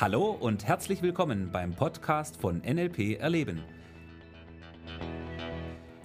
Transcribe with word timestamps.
Hallo 0.00 0.30
und 0.30 0.64
herzlich 0.64 1.02
willkommen 1.02 1.50
beim 1.50 1.72
Podcast 1.72 2.36
von 2.40 2.58
NLP 2.58 3.18
Erleben. 3.18 3.64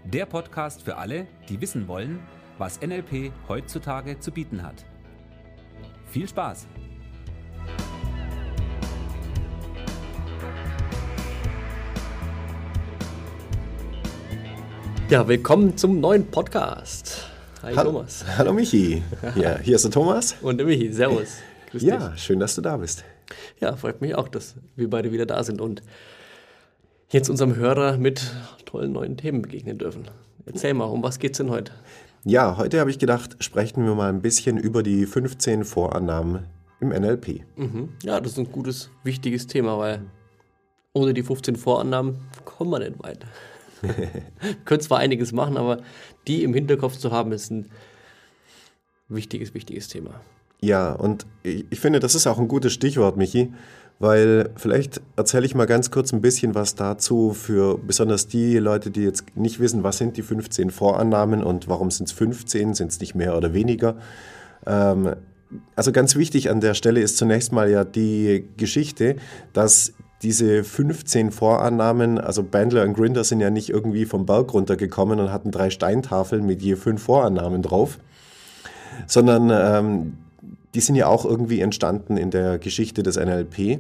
Der 0.03 0.25
Podcast 0.25 0.81
für 0.81 0.97
alle, 0.97 1.27
die 1.47 1.61
wissen 1.61 1.87
wollen, 1.87 2.19
was 2.57 2.81
NLP 2.81 3.31
heutzutage 3.47 4.19
zu 4.19 4.31
bieten 4.31 4.63
hat. 4.63 4.83
Viel 6.07 6.27
Spaß! 6.27 6.65
Ja, 15.07 15.27
willkommen 15.27 15.77
zum 15.77 15.99
neuen 15.99 16.25
Podcast. 16.31 17.29
Hi 17.61 17.75
Hallo, 17.75 17.91
Thomas. 17.91 18.25
Hallo 18.39 18.53
Michi. 18.53 19.03
Ja, 19.35 19.59
hier 19.59 19.75
ist 19.75 19.85
der 19.85 19.91
Thomas. 19.91 20.35
Und 20.41 20.57
der 20.57 20.65
Michi. 20.65 20.91
Servus. 20.91 21.37
Grüß 21.69 21.83
ja, 21.83 22.09
dich. 22.09 22.23
schön, 22.23 22.39
dass 22.39 22.55
du 22.55 22.61
da 22.61 22.75
bist. 22.77 23.03
Ja, 23.63 23.77
freut 23.77 24.01
mich 24.01 24.13
auch, 24.13 24.27
dass 24.27 24.55
wir 24.75 24.89
beide 24.89 25.13
wieder 25.13 25.25
da 25.25 25.41
sind 25.41 25.61
und 25.61 25.83
jetzt 27.11 27.29
unserem 27.29 27.55
Hörer 27.55 27.95
mit 27.95 28.35
tollen 28.65 28.91
neuen 28.91 29.15
Themen 29.15 29.41
begegnen 29.41 29.77
dürfen. 29.77 30.09
Erzähl 30.45 30.73
mal, 30.73 30.83
um 30.83 31.01
was 31.01 31.17
geht's 31.17 31.37
denn 31.37 31.49
heute? 31.49 31.71
Ja, 32.25 32.57
heute 32.57 32.81
habe 32.81 32.89
ich 32.89 32.99
gedacht, 32.99 33.41
sprechen 33.41 33.85
wir 33.85 33.95
mal 33.95 34.09
ein 34.09 34.21
bisschen 34.21 34.57
über 34.57 34.83
die 34.83 35.05
15 35.05 35.63
Vorannahmen 35.63 36.45
im 36.81 36.89
NLP. 36.89 37.45
Mhm. 37.55 37.87
Ja, 38.03 38.19
das 38.19 38.33
ist 38.33 38.37
ein 38.37 38.51
gutes, 38.51 38.89
wichtiges 39.05 39.47
Thema, 39.47 39.77
weil 39.77 40.01
ohne 40.91 41.13
die 41.13 41.23
15 41.23 41.55
Vorannahmen 41.55 42.17
kommen 42.43 42.69
wir 42.71 42.79
nicht 42.79 43.01
weiter. 43.01 43.27
wir 43.81 43.95
können 44.65 44.81
zwar 44.81 44.99
einiges 44.99 45.31
machen, 45.31 45.55
aber 45.55 45.77
die 46.27 46.43
im 46.43 46.53
Hinterkopf 46.53 46.97
zu 46.97 47.11
haben, 47.11 47.31
ist 47.31 47.49
ein 47.49 47.69
wichtiges, 49.07 49.53
wichtiges 49.53 49.87
Thema. 49.87 50.19
Ja, 50.63 50.93
und 50.93 51.25
ich, 51.43 51.81
finde, 51.81 51.99
das 51.99 52.15
ist 52.15 52.25
auch 52.25 52.39
ein 52.39 52.47
gutes 52.47 52.71
Stichwort, 52.71 53.17
Michi, 53.17 53.51
weil 53.99 54.49
vielleicht 54.55 55.01
erzähle 55.17 55.45
ich 55.45 55.55
mal 55.55 55.65
ganz 55.65 55.91
kurz 55.91 56.13
ein 56.13 56.21
bisschen 56.21 56.55
was 56.55 56.75
dazu 56.75 57.33
für 57.33 57.77
besonders 57.77 58.27
die 58.27 58.59
Leute, 58.59 58.89
die 58.89 59.03
jetzt 59.03 59.25
nicht 59.35 59.59
wissen, 59.59 59.83
was 59.83 59.97
sind 59.97 60.15
die 60.15 60.21
15 60.21 60.69
Vorannahmen 60.69 61.43
und 61.43 61.67
warum 61.67 61.91
sind 61.91 62.07
es 62.07 62.13
15, 62.13 62.75
sind 62.75 62.91
es 62.93 63.01
nicht 63.01 63.13
mehr 63.13 63.35
oder 63.35 63.53
weniger. 63.53 63.97
Ähm, 64.65 65.17
also 65.75 65.91
ganz 65.91 66.15
wichtig 66.15 66.49
an 66.49 66.61
der 66.61 66.75
Stelle 66.75 67.01
ist 67.01 67.17
zunächst 67.17 67.51
mal 67.51 67.69
ja 67.69 67.83
die 67.83 68.47
Geschichte, 68.55 69.17
dass 69.51 69.91
diese 70.21 70.63
15 70.63 71.31
Vorannahmen, 71.31 72.19
also 72.19 72.41
Bandler 72.41 72.83
und 72.83 72.93
Grinder 72.93 73.25
sind 73.25 73.41
ja 73.41 73.49
nicht 73.49 73.69
irgendwie 73.69 74.05
vom 74.05 74.25
Berg 74.25 74.53
runtergekommen 74.53 75.19
und 75.19 75.29
hatten 75.29 75.51
drei 75.51 75.69
Steintafeln 75.69 76.45
mit 76.45 76.61
je 76.61 76.77
fünf 76.77 77.03
Vorannahmen 77.03 77.61
drauf, 77.61 77.99
sondern 79.07 79.49
ähm, 79.51 80.17
die 80.73 80.79
sind 80.79 80.95
ja 80.95 81.07
auch 81.07 81.25
irgendwie 81.25 81.61
entstanden 81.61 82.17
in 82.17 82.31
der 82.31 82.57
Geschichte 82.57 83.03
des 83.03 83.17
NLP. 83.17 83.79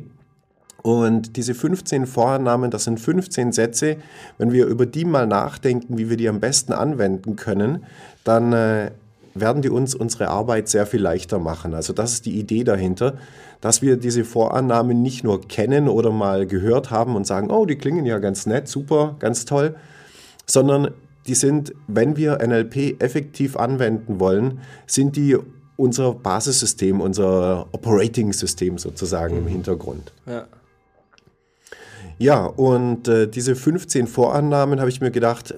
Und 0.81 1.37
diese 1.37 1.53
15 1.53 2.05
Vorannahmen, 2.07 2.69
das 2.69 2.83
sind 2.83 2.99
15 2.99 3.53
Sätze. 3.53 3.97
Wenn 4.37 4.51
wir 4.51 4.65
über 4.65 4.85
die 4.85 5.05
mal 5.05 5.25
nachdenken, 5.25 5.97
wie 5.97 6.09
wir 6.09 6.17
die 6.17 6.27
am 6.27 6.39
besten 6.39 6.73
anwenden 6.73 7.37
können, 7.37 7.85
dann 8.25 8.51
äh, 8.51 8.91
werden 9.33 9.61
die 9.61 9.69
uns 9.69 9.95
unsere 9.95 10.27
Arbeit 10.27 10.67
sehr 10.67 10.85
viel 10.85 11.01
leichter 11.01 11.39
machen. 11.39 11.73
Also 11.73 11.93
das 11.93 12.13
ist 12.13 12.25
die 12.25 12.37
Idee 12.37 12.63
dahinter, 12.63 13.15
dass 13.61 13.81
wir 13.81 13.97
diese 13.97 14.25
Vorannahmen 14.25 15.01
nicht 15.01 15.23
nur 15.23 15.47
kennen 15.47 15.87
oder 15.87 16.11
mal 16.11 16.45
gehört 16.45 16.91
haben 16.91 17.15
und 17.15 17.25
sagen, 17.25 17.49
oh, 17.49 17.65
die 17.65 17.77
klingen 17.77 18.05
ja 18.05 18.19
ganz 18.19 18.45
nett, 18.45 18.67
super, 18.67 19.15
ganz 19.19 19.45
toll, 19.45 19.75
sondern 20.45 20.91
die 21.27 21.35
sind, 21.35 21.73
wenn 21.87 22.17
wir 22.17 22.45
NLP 22.45 23.01
effektiv 23.01 23.55
anwenden 23.55 24.19
wollen, 24.19 24.59
sind 24.85 25.15
die 25.15 25.37
unser 25.75 26.13
Basissystem, 26.13 27.01
unser 27.01 27.67
Operating-System 27.71 28.77
sozusagen 28.77 29.35
mhm. 29.35 29.41
im 29.41 29.47
Hintergrund. 29.47 30.11
Ja. 30.25 30.45
Ja, 32.19 32.45
und 32.45 33.07
äh, 33.07 33.27
diese 33.27 33.55
15 33.55 34.07
Vorannahmen 34.07 34.79
habe 34.79 34.89
ich 34.89 35.01
mir 35.01 35.11
gedacht, 35.11 35.55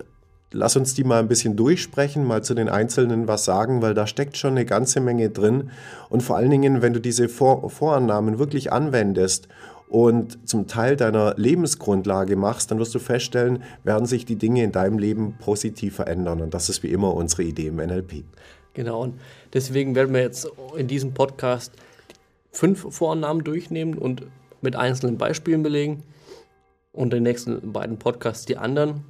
lass 0.52 0.76
uns 0.76 0.94
die 0.94 1.04
mal 1.04 1.20
ein 1.20 1.28
bisschen 1.28 1.56
durchsprechen, 1.56 2.26
mal 2.26 2.44
zu 2.44 2.54
den 2.54 2.70
Einzelnen 2.70 3.28
was 3.28 3.46
sagen, 3.46 3.82
weil 3.82 3.94
da 3.94 4.08
steckt 4.08 4.38
schon 4.38 4.52
eine 4.52 4.66
ganze 4.66 5.02
Menge 5.02 5.30
drin. 5.30 5.70
Und 6.10 6.24
vor 6.24 6.38
allen 6.38 6.50
Dingen, 6.50 6.82
wenn 6.82 6.94
du 6.94 7.02
diese 7.02 7.30
Vor 7.30 7.70
Vorannahmen 7.70 8.40
wirklich 8.40 8.72
anwendest 8.72 9.48
und 9.90 10.48
zum 10.48 10.68
Teil 10.68 10.96
deiner 10.96 11.36
Lebensgrundlage 11.38 12.36
machst, 12.36 12.72
dann 12.72 12.80
wirst 12.80 12.96
du 12.96 13.00
feststellen, 13.00 13.64
werden 13.84 14.06
sich 14.06 14.26
die 14.26 14.38
Dinge 14.38 14.64
in 14.64 14.72
deinem 14.72 14.98
Leben 14.98 15.36
positiv 15.40 15.96
verändern. 15.96 16.42
Und 16.42 16.54
das 16.54 16.70
ist 16.70 16.84
wie 16.84 16.92
immer 16.92 17.14
unsere 17.14 17.44
Idee 17.44 17.68
im 17.68 17.76
NLP. 17.76 18.24
Genau, 18.76 19.02
und 19.02 19.20
deswegen 19.54 19.96
werden 19.96 20.14
wir 20.14 20.22
jetzt 20.22 20.48
in 20.78 20.88
diesem 20.88 21.14
Podcast 21.14 21.74
fünf 22.52 22.86
Vorannahmen 22.94 23.44
durchnehmen 23.44 23.98
und 23.98 24.24
mit 24.62 24.76
einzelnen 24.76 25.18
Beispielen 25.18 25.64
belegen 25.64 26.04
und 26.92 27.06
in 27.06 27.10
den 27.12 27.24
nächsten 27.24 27.74
beiden 27.74 27.98
Podcasts 27.98 28.46
die 28.46 28.58
anderen 28.58 29.04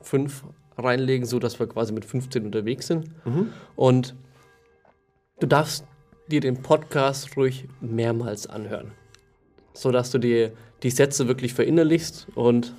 fünf 0.00 0.44
reinlegen, 0.76 1.26
sodass 1.26 1.58
wir 1.58 1.66
quasi 1.66 1.92
mit 1.92 2.04
15 2.04 2.46
unterwegs 2.46 2.86
sind. 2.86 3.08
Mhm. 3.26 3.52
Und 3.76 4.14
du 5.40 5.46
darfst 5.46 5.84
dir 6.30 6.40
den 6.40 6.62
Podcast 6.62 7.36
ruhig 7.36 7.68
mehrmals 7.80 8.46
anhören, 8.46 8.92
sodass 9.74 10.10
du 10.10 10.18
dir 10.18 10.52
die 10.82 10.90
Sätze 10.90 11.28
wirklich 11.28 11.54
verinnerlichst 11.54 12.28
und 12.34 12.74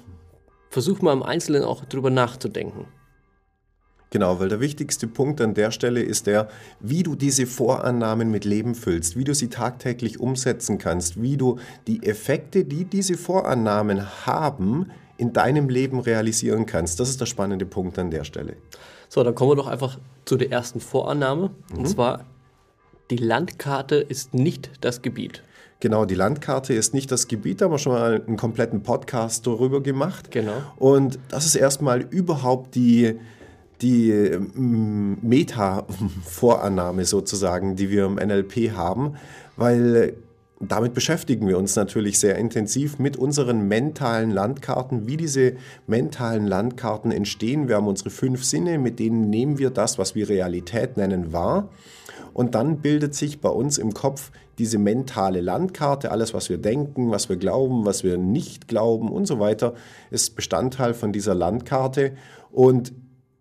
versuch 0.69 1.02
mal 1.02 1.14
im 1.14 1.24
Einzelnen 1.24 1.64
auch 1.64 1.85
drüber 1.85 2.09
nachzudenken. 2.09 2.88
Genau, 4.16 4.40
weil 4.40 4.48
der 4.48 4.62
wichtigste 4.62 5.08
Punkt 5.08 5.42
an 5.42 5.56
der 5.56 5.72
Stelle 5.72 6.02
ist 6.02 6.26
der, 6.26 6.48
wie 6.80 7.03
du 7.03 7.16
diese 7.16 7.46
Vorannahmen 7.46 8.31
mit 8.31 8.46
Leben 8.46 8.74
füllst, 8.74 9.18
wie 9.18 9.26
du 9.26 9.36
sie 9.36 9.50
tagtäglich 9.50 10.22
umsetzen 10.22 10.78
kannst, 10.78 11.22
wie 11.22 11.36
du 11.36 11.59
die 11.86 12.02
Effekte, 12.02 12.64
die 12.64 12.86
diese 12.86 13.18
Vorannahmen 13.18 14.26
haben, 14.26 14.90
in 15.18 15.34
deinem 15.34 15.68
Leben 15.68 16.00
realisieren 16.00 16.66
kannst. 16.66 17.02
Das 17.02 17.09
ist 17.09 17.20
der 17.20 17.26
spannende 17.26 17.66
Punkt 17.66 18.00
an 18.00 18.09
der 18.09 18.24
Stelle. 18.24 18.56
So, 19.09 19.22
dann 19.22 19.36
kommen 19.36 19.52
wir 19.52 19.58
doch 19.58 19.68
einfach 19.68 20.00
zu 20.24 20.38
der 20.38 20.50
ersten 20.50 20.80
Vorannahme. 20.80 21.52
Mhm. 21.74 21.80
Und 21.80 21.86
zwar, 21.90 22.24
die 23.09 23.18
Landkarte 23.18 23.96
ist 23.96 24.34
nicht 24.34 24.72
das 24.80 25.02
Gebiet. 25.02 25.44
Genau, 25.82 26.06
die 26.06 26.16
Landkarte 26.16 26.74
ist 26.74 26.94
nicht 26.94 27.12
das 27.12 27.28
Gebiet, 27.28 27.59
da 27.59 27.66
haben 27.66 27.74
wir 27.74 27.80
schon 27.80 27.92
mal 27.92 28.24
einen 28.26 28.38
kompletten 28.38 28.82
Podcast 28.82 29.46
darüber 29.46 29.84
gemacht. 29.84 30.32
Genau. 30.32 30.53
Und 30.78 31.20
das 31.28 31.46
ist 31.46 31.56
erstmal 31.56 32.00
überhaupt 32.02 32.76
die, 32.76 33.20
die 33.85 34.09
ähm, 34.09 35.18
Meta-Vorannahme 35.22 37.06
sozusagen, 37.06 37.75
die 37.75 37.91
wir 37.91 38.06
im 38.06 38.16
NLP 38.16 38.72
haben, 38.75 39.13
weil 39.57 40.16
damit 40.59 40.96
beschäftigen 40.96 41.47
wir 41.47 41.57
uns 41.59 41.75
natürlich 41.75 42.18
sehr 42.18 42.38
intensiv 42.38 42.97
mit 42.97 43.16
unseren 43.16 43.68
mentalen 43.68 44.31
Landkarten, 44.31 45.06
wie 45.06 45.18
diese 45.18 45.53
mentalen 45.85 46.47
Landkarten 46.47 47.12
entstehen. 47.12 47.68
Wir 47.68 47.75
haben 47.75 47.88
unsere 47.88 48.09
fünf 48.09 48.44
Sinne, 48.44 48.79
mit 48.79 48.97
denen 48.97 49.29
nehmen 49.29 49.59
wir 49.59 49.69
das, 49.69 50.00
was 50.00 50.16
wir 50.16 50.29
Realität 50.29 50.97
nennen, 50.97 51.31
wahr. 51.31 51.69
Und 52.34 52.56
dann 52.56 52.79
bildet 52.79 53.13
sich 53.13 53.40
bei 53.40 53.50
uns 53.50 53.78
im 53.78 53.94
Kopf 53.94 54.31
diese 54.57 54.79
mentale 54.79 55.41
Landkarte, 55.41 56.12
alles, 56.12 56.34
was 56.34 56.50
wir 56.50 56.57
denken, 56.57 57.12
was 57.12 57.29
wir 57.29 57.35
glauben, 57.35 57.85
was 57.85 58.03
wir 58.03 58.17
nicht 58.17 58.67
glauben 58.67 59.09
und 59.09 59.28
so 59.28 59.40
weiter, 59.40 59.73
ist 60.09 60.35
Bestandteil 60.35 60.94
von 60.94 61.12
dieser 61.12 61.35
Landkarte. 61.35 62.13
Und 62.52 62.94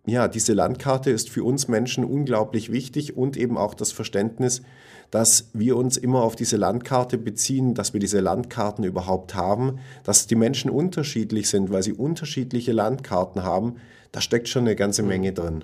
ja, 0.05 0.27
diese 0.27 0.53
Landkarte 0.53 1.09
ist 1.09 1.29
für 1.29 1.43
uns 1.43 1.67
Menschen 1.67 2.05
unglaublich 2.05 2.71
wichtig 2.71 3.17
und 3.17 3.37
eben 3.37 3.57
auch 3.57 3.73
das 3.73 3.91
Verständnis, 3.91 4.61
dass 5.09 5.49
wir 5.53 5.77
uns 5.77 5.97
immer 5.97 6.21
auf 6.21 6.35
diese 6.35 6.57
Landkarte 6.57 7.17
beziehen, 7.17 7.73
dass 7.73 7.93
wir 7.93 7.99
diese 7.99 8.19
Landkarten 8.19 8.83
überhaupt 8.83 9.33
haben, 9.33 9.79
dass 10.03 10.27
die 10.27 10.35
Menschen 10.35 10.69
unterschiedlich 10.69 11.49
sind, 11.49 11.71
weil 11.71 11.83
sie 11.83 11.93
unterschiedliche 11.93 12.71
Landkarten 12.71 13.43
haben, 13.43 13.75
da 14.11 14.21
steckt 14.21 14.47
schon 14.47 14.63
eine 14.63 14.75
ganze 14.75 15.03
Menge 15.03 15.33
drin. 15.33 15.63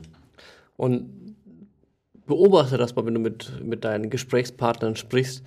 Und 0.76 1.36
beobachte 2.26 2.78
das 2.78 2.96
mal, 2.96 3.06
wenn 3.06 3.14
du 3.14 3.20
mit, 3.20 3.64
mit 3.64 3.84
deinen 3.84 4.10
Gesprächspartnern 4.10 4.96
sprichst. 4.96 5.44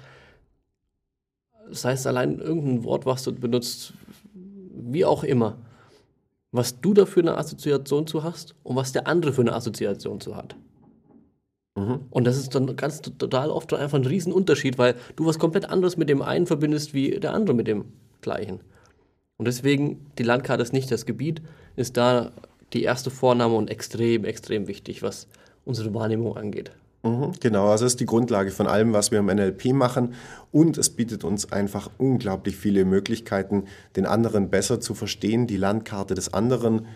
Das 1.69 1.85
heißt, 1.85 2.07
allein 2.07 2.39
irgendein 2.39 2.85
Wort, 2.85 3.07
was 3.07 3.25
du 3.25 3.33
benutzt, 3.33 3.95
wie 4.35 5.05
auch 5.05 5.25
immer 5.25 5.57
was 6.55 6.81
du 6.81 6.95
dafür 6.95 7.25
eine 7.25 7.37
Assoziation 7.37 8.07
zu 8.07 8.23
hast 8.23 8.55
und 8.63 8.77
was 8.77 8.93
der 8.93 9.09
andere 9.09 9.33
für 9.33 9.41
eine 9.41 9.55
Assoziation 9.55 10.21
zu 10.21 10.37
hat. 10.37 10.55
Mhm. 11.77 12.03
Und 12.11 12.25
das 12.29 12.37
ist 12.37 12.55
dann 12.55 12.77
ganz 12.77 13.03
total 13.03 13.51
oft 13.51 13.75
einfach 13.75 13.99
ein 13.99 14.07
Riesenunterschied, 14.07 14.79
weil 14.79 14.95
du 15.17 15.27
was 15.27 15.41
komplett 15.41 15.69
anderes 15.69 15.97
mit 15.97 16.09
dem 16.09 16.23
einen 16.23 16.47
verbindest 16.47 16.95
wie 16.95 17.19
der 17.19 17.35
andere 17.35 17.57
mit 17.57 17.67
dem 17.67 17.87
gleichen. 18.21 18.61
Und 19.37 19.49
deswegen, 19.49 20.07
die 20.17 20.23
Landkarte 20.23 20.63
ist 20.63 20.73
nicht 20.73 20.93
das 20.93 21.07
Gebiet, 21.07 21.43
ist 21.75 21.97
da 21.97 22.31
die 22.73 22.85
erste 22.85 23.11
Vorname 23.11 23.57
und 23.57 23.69
extrem, 23.69 24.25
extrem 24.25 24.69
wichtig, 24.69 25.03
was 25.03 25.27
unsere 25.65 25.93
Wahrnehmung 25.93 26.37
angeht. 26.37 26.71
Mhm, 27.05 27.33
genau, 27.39 27.69
also 27.69 27.85
das 27.85 27.93
ist 27.93 28.01
die 28.01 28.07
Grundlage 28.07 28.51
von 28.51 28.67
allem, 28.67 28.95
was 28.95 29.11
wir 29.11 29.19
im 29.19 29.27
NLP 29.27 29.75
machen. 29.75 30.15
Und 30.51 30.79
es 30.79 30.89
bietet 30.89 31.23
uns 31.23 31.53
einfach 31.53 31.91
unglaublich 31.99 32.57
viele 32.57 32.87
Möglichkeiten, 32.87 33.65
den 33.95 34.07
anderen 34.07 34.49
besser 34.49 34.81
zu 34.81 34.95
verstehen, 34.95 35.47
die 35.47 35.59
Landkarte 35.59 36.15
des 36.15 36.33
anderen 36.33 36.87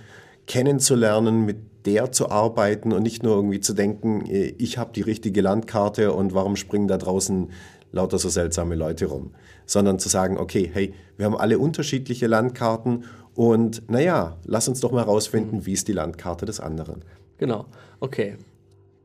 kennenzulernen, 0.46 1.44
mit 1.44 1.58
der 1.84 2.10
zu 2.10 2.30
arbeiten 2.30 2.92
und 2.92 3.02
nicht 3.02 3.22
nur 3.22 3.36
irgendwie 3.36 3.60
zu 3.60 3.74
denken, 3.74 4.24
äh, 4.26 4.54
ich 4.56 4.78
habe 4.78 4.92
die 4.94 5.02
richtige 5.02 5.42
Landkarte 5.42 6.12
und 6.12 6.32
warum 6.32 6.56
springen 6.56 6.88
da 6.88 6.96
draußen 6.96 7.50
lauter 7.92 8.18
so 8.18 8.30
seltsame 8.30 8.74
Leute 8.74 9.06
rum, 9.06 9.32
sondern 9.66 9.98
zu 9.98 10.08
sagen, 10.08 10.38
okay, 10.38 10.70
hey, 10.72 10.94
wir 11.18 11.26
haben 11.26 11.36
alle 11.36 11.58
unterschiedliche 11.58 12.26
Landkarten 12.26 13.04
und 13.34 13.88
naja, 13.90 14.38
lass 14.44 14.68
uns 14.68 14.80
doch 14.80 14.92
mal 14.92 15.02
rausfinden, 15.02 15.66
wie 15.66 15.72
ist 15.74 15.86
die 15.86 15.92
Landkarte 15.92 16.46
des 16.46 16.60
anderen. 16.60 17.04
Genau, 17.36 17.66
okay. 18.00 18.36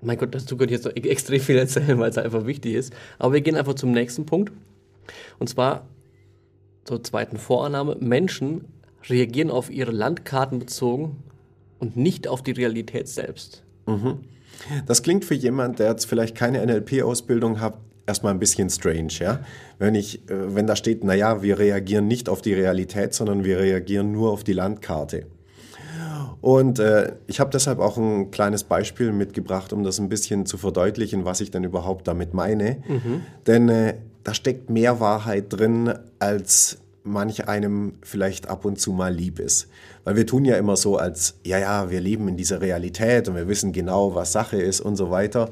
Mein 0.03 0.17
Gott, 0.17 0.33
dazu 0.33 0.57
könnte 0.57 0.73
ich 0.73 0.79
jetzt 0.81 0.85
noch 0.85 0.95
e- 0.95 1.09
extrem 1.09 1.39
viel 1.39 1.57
erzählen, 1.57 1.97
weil 1.99 2.09
es 2.09 2.17
einfach 2.17 2.45
wichtig 2.45 2.75
ist. 2.75 2.93
Aber 3.19 3.33
wir 3.33 3.41
gehen 3.41 3.55
einfach 3.55 3.75
zum 3.75 3.91
nächsten 3.91 4.25
Punkt. 4.25 4.51
Und 5.39 5.47
zwar 5.47 5.87
zur 6.85 7.03
zweiten 7.03 7.37
Vorannahme. 7.37 7.97
Menschen 7.99 8.65
reagieren 9.09 9.49
auf 9.49 9.69
ihre 9.69 9.91
Landkarten 9.91 10.59
bezogen 10.59 11.17
und 11.79 11.97
nicht 11.97 12.27
auf 12.27 12.41
die 12.41 12.51
Realität 12.51 13.07
selbst. 13.07 13.63
Das 14.85 15.03
klingt 15.03 15.25
für 15.25 15.33
jemand, 15.33 15.79
der 15.79 15.89
jetzt 15.89 16.05
vielleicht 16.05 16.35
keine 16.35 16.65
NLP-Ausbildung 16.65 17.59
hat, 17.59 17.77
erstmal 18.05 18.33
ein 18.33 18.39
bisschen 18.39 18.69
strange, 18.69 19.13
ja. 19.19 19.39
Wenn 19.79 19.95
ich, 19.95 20.29
äh, 20.29 20.55
wenn 20.55 20.67
da 20.67 20.75
steht, 20.75 21.03
naja, 21.03 21.41
wir 21.41 21.59
reagieren 21.59 22.07
nicht 22.07 22.29
auf 22.29 22.41
die 22.41 22.53
Realität, 22.53 23.13
sondern 23.13 23.43
wir 23.43 23.59
reagieren 23.59 24.11
nur 24.11 24.31
auf 24.31 24.43
die 24.43 24.53
Landkarte. 24.53 25.25
Und 26.43 26.77
äh, 26.77 27.13
ich 27.25 27.39
habe 27.39 27.51
deshalb 27.51 27.79
auch 27.79 27.95
ein 27.95 28.29
kleines 28.29 28.65
Beispiel 28.65 29.13
mitgebracht, 29.13 29.71
um 29.71 29.85
das 29.85 29.97
ein 29.97 30.09
bisschen 30.09 30.45
zu 30.45 30.57
verdeutlichen, 30.57 31.23
was 31.23 31.39
ich 31.39 31.51
denn 31.51 31.63
überhaupt 31.63 32.05
damit 32.05 32.33
meine. 32.33 32.83
Denn 33.47 33.69
äh, 33.69 33.93
da 34.25 34.33
steckt 34.33 34.69
mehr 34.69 34.99
Wahrheit 34.99 35.45
drin, 35.47 35.93
als 36.19 36.79
manch 37.05 37.47
einem 37.47 37.93
vielleicht 38.01 38.49
ab 38.49 38.65
und 38.65 38.77
zu 38.77 38.91
mal 38.91 39.13
lieb 39.13 39.39
ist. 39.39 39.69
Weil 40.03 40.17
wir 40.17 40.27
tun 40.27 40.43
ja 40.43 40.57
immer 40.57 40.75
so, 40.75 40.97
als, 40.97 41.35
ja, 41.45 41.59
ja, 41.59 41.89
wir 41.89 42.01
leben 42.01 42.27
in 42.27 42.35
dieser 42.35 42.59
Realität 42.59 43.29
und 43.29 43.37
wir 43.37 43.47
wissen 43.47 43.71
genau, 43.71 44.13
was 44.13 44.33
Sache 44.33 44.57
ist 44.57 44.81
und 44.81 44.97
so 44.97 45.09
weiter. 45.09 45.49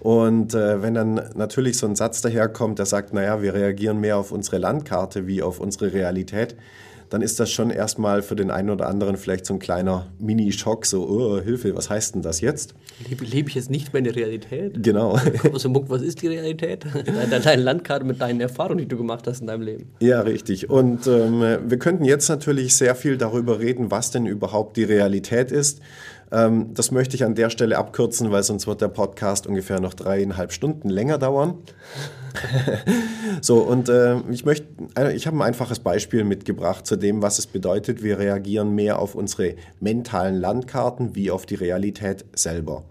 Und 0.00 0.52
äh, 0.52 0.82
wenn 0.82 0.92
dann 0.92 1.22
natürlich 1.36 1.78
so 1.78 1.86
ein 1.86 1.96
Satz 1.96 2.20
daherkommt, 2.20 2.78
der 2.78 2.84
sagt, 2.84 3.14
naja, 3.14 3.40
wir 3.40 3.54
reagieren 3.54 3.98
mehr 3.98 4.18
auf 4.18 4.30
unsere 4.30 4.58
Landkarte 4.58 5.26
wie 5.26 5.42
auf 5.42 5.58
unsere 5.58 5.94
Realität, 5.94 6.54
dann 7.12 7.20
ist 7.20 7.38
das 7.38 7.50
schon 7.50 7.68
erstmal 7.68 8.22
für 8.22 8.36
den 8.36 8.50
einen 8.50 8.70
oder 8.70 8.88
anderen 8.88 9.18
vielleicht 9.18 9.44
so 9.44 9.52
ein 9.52 9.58
kleiner 9.58 10.06
Mini-Schock, 10.18 10.86
so, 10.86 11.06
oh, 11.06 11.42
Hilfe, 11.42 11.76
was 11.76 11.90
heißt 11.90 12.14
denn 12.14 12.22
das 12.22 12.40
jetzt? 12.40 12.74
Lebe, 13.06 13.26
lebe 13.26 13.50
ich 13.50 13.54
jetzt 13.54 13.70
nicht 13.70 13.92
mehr 13.92 13.98
in 13.98 14.04
der 14.04 14.16
Realität? 14.16 14.82
Genau. 14.82 15.18
Dem 15.62 15.72
Punkt, 15.74 15.90
was 15.90 16.00
ist 16.00 16.22
die 16.22 16.28
Realität? 16.28 16.86
Deine, 17.04 17.40
deine 17.40 17.62
Landkarte 17.62 18.06
mit 18.06 18.22
deinen 18.22 18.40
Erfahrungen, 18.40 18.78
die 18.78 18.88
du 18.88 18.96
gemacht 18.96 19.26
hast 19.26 19.42
in 19.42 19.46
deinem 19.46 19.60
Leben. 19.60 19.90
Ja, 20.00 20.22
richtig. 20.22 20.70
Und 20.70 21.06
ähm, 21.06 21.40
wir 21.66 21.78
könnten 21.78 22.06
jetzt 22.06 22.30
natürlich 22.30 22.76
sehr 22.76 22.94
viel 22.94 23.18
darüber 23.18 23.58
reden, 23.58 23.90
was 23.90 24.10
denn 24.10 24.24
überhaupt 24.24 24.78
die 24.78 24.84
Realität 24.84 25.52
ist. 25.52 25.80
Ähm, 26.32 26.72
das 26.72 26.90
möchte 26.90 27.14
ich 27.14 27.24
an 27.24 27.34
der 27.34 27.50
Stelle 27.50 27.76
abkürzen, 27.76 28.30
weil 28.32 28.42
sonst 28.42 28.66
wird 28.66 28.80
der 28.80 28.88
Podcast 28.88 29.46
ungefähr 29.46 29.80
noch 29.80 29.92
dreieinhalb 29.92 30.52
Stunden 30.52 30.88
länger 30.88 31.18
dauern. 31.18 31.58
so, 33.42 33.58
und 33.58 33.90
äh, 33.90 34.18
ich 34.30 34.46
möchte, 34.46 34.66
ich 35.14 35.26
habe 35.26 35.36
ein 35.36 35.42
einfaches 35.42 35.80
Beispiel 35.80 36.24
mitgebracht 36.24 36.86
zu 36.86 36.96
dem, 36.96 37.20
was 37.20 37.38
es 37.38 37.46
bedeutet. 37.46 38.02
Wir 38.02 38.18
reagieren 38.18 38.74
mehr 38.74 38.98
auf 38.98 39.14
unsere 39.14 39.56
mentalen 39.80 40.36
Landkarten 40.36 41.14
wie 41.14 41.30
auf 41.30 41.44
die 41.44 41.56
Realität 41.56 42.24
selber. 42.34 42.84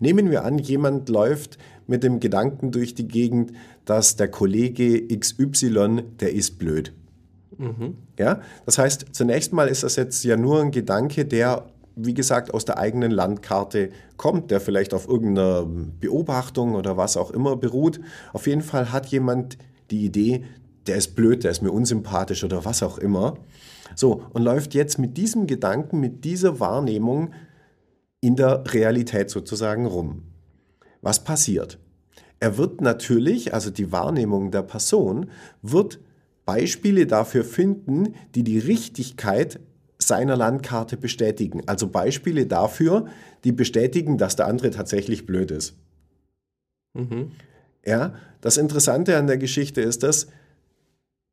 Nehmen 0.00 0.30
wir 0.30 0.44
an, 0.44 0.58
jemand 0.58 1.08
läuft 1.08 1.58
mit 1.86 2.02
dem 2.02 2.18
Gedanken 2.18 2.72
durch 2.72 2.94
die 2.94 3.06
Gegend, 3.06 3.52
dass 3.84 4.16
der 4.16 4.28
Kollege 4.28 5.06
XY, 5.16 6.02
der 6.20 6.32
ist 6.32 6.58
blöd. 6.58 6.92
Ja, 8.18 8.40
das 8.66 8.78
heißt, 8.78 9.06
zunächst 9.12 9.52
mal 9.52 9.68
ist 9.68 9.82
das 9.82 9.96
jetzt 9.96 10.24
ja 10.24 10.36
nur 10.36 10.60
ein 10.60 10.70
Gedanke, 10.70 11.24
der, 11.24 11.66
wie 11.96 12.14
gesagt, 12.14 12.52
aus 12.52 12.64
der 12.64 12.78
eigenen 12.78 13.10
Landkarte 13.10 13.90
kommt, 14.16 14.50
der 14.50 14.60
vielleicht 14.60 14.94
auf 14.94 15.08
irgendeiner 15.08 15.64
Beobachtung 15.64 16.74
oder 16.74 16.96
was 16.96 17.16
auch 17.16 17.30
immer 17.30 17.56
beruht. 17.56 18.00
Auf 18.32 18.46
jeden 18.46 18.62
Fall 18.62 18.92
hat 18.92 19.06
jemand 19.06 19.58
die 19.90 20.04
Idee, 20.04 20.44
der 20.86 20.96
ist 20.96 21.14
blöd, 21.14 21.44
der 21.44 21.50
ist 21.50 21.62
mir 21.62 21.70
unsympathisch 21.72 22.44
oder 22.44 22.64
was 22.64 22.82
auch 22.82 22.98
immer. 22.98 23.34
So, 23.94 24.22
und 24.32 24.42
läuft 24.42 24.74
jetzt 24.74 24.98
mit 24.98 25.16
diesem 25.16 25.46
Gedanken, 25.46 26.00
mit 26.00 26.24
dieser 26.24 26.60
Wahrnehmung 26.60 27.32
in 28.20 28.36
der 28.36 28.64
Realität 28.72 29.30
sozusagen 29.30 29.86
rum. 29.86 30.22
Was 31.00 31.22
passiert? 31.22 31.78
Er 32.40 32.58
wird 32.58 32.80
natürlich, 32.80 33.54
also 33.54 33.70
die 33.70 33.92
Wahrnehmung 33.92 34.50
der 34.50 34.62
Person, 34.62 35.30
wird 35.62 36.00
Beispiele 36.44 37.06
dafür 37.06 37.44
finden, 37.44 38.14
die 38.34 38.42
die 38.42 38.58
Richtigkeit 38.58 39.60
seiner 40.06 40.36
Landkarte 40.36 40.96
bestätigen. 40.96 41.62
Also 41.66 41.88
Beispiele 41.88 42.46
dafür, 42.46 43.06
die 43.44 43.52
bestätigen, 43.52 44.18
dass 44.18 44.36
der 44.36 44.46
andere 44.46 44.70
tatsächlich 44.70 45.26
blöd 45.26 45.50
ist. 45.50 45.74
Ja, 47.84 48.14
das 48.40 48.56
Interessante 48.56 49.16
an 49.16 49.26
der 49.26 49.38
Geschichte 49.38 49.80
ist, 49.80 50.02
dass, 50.02 50.28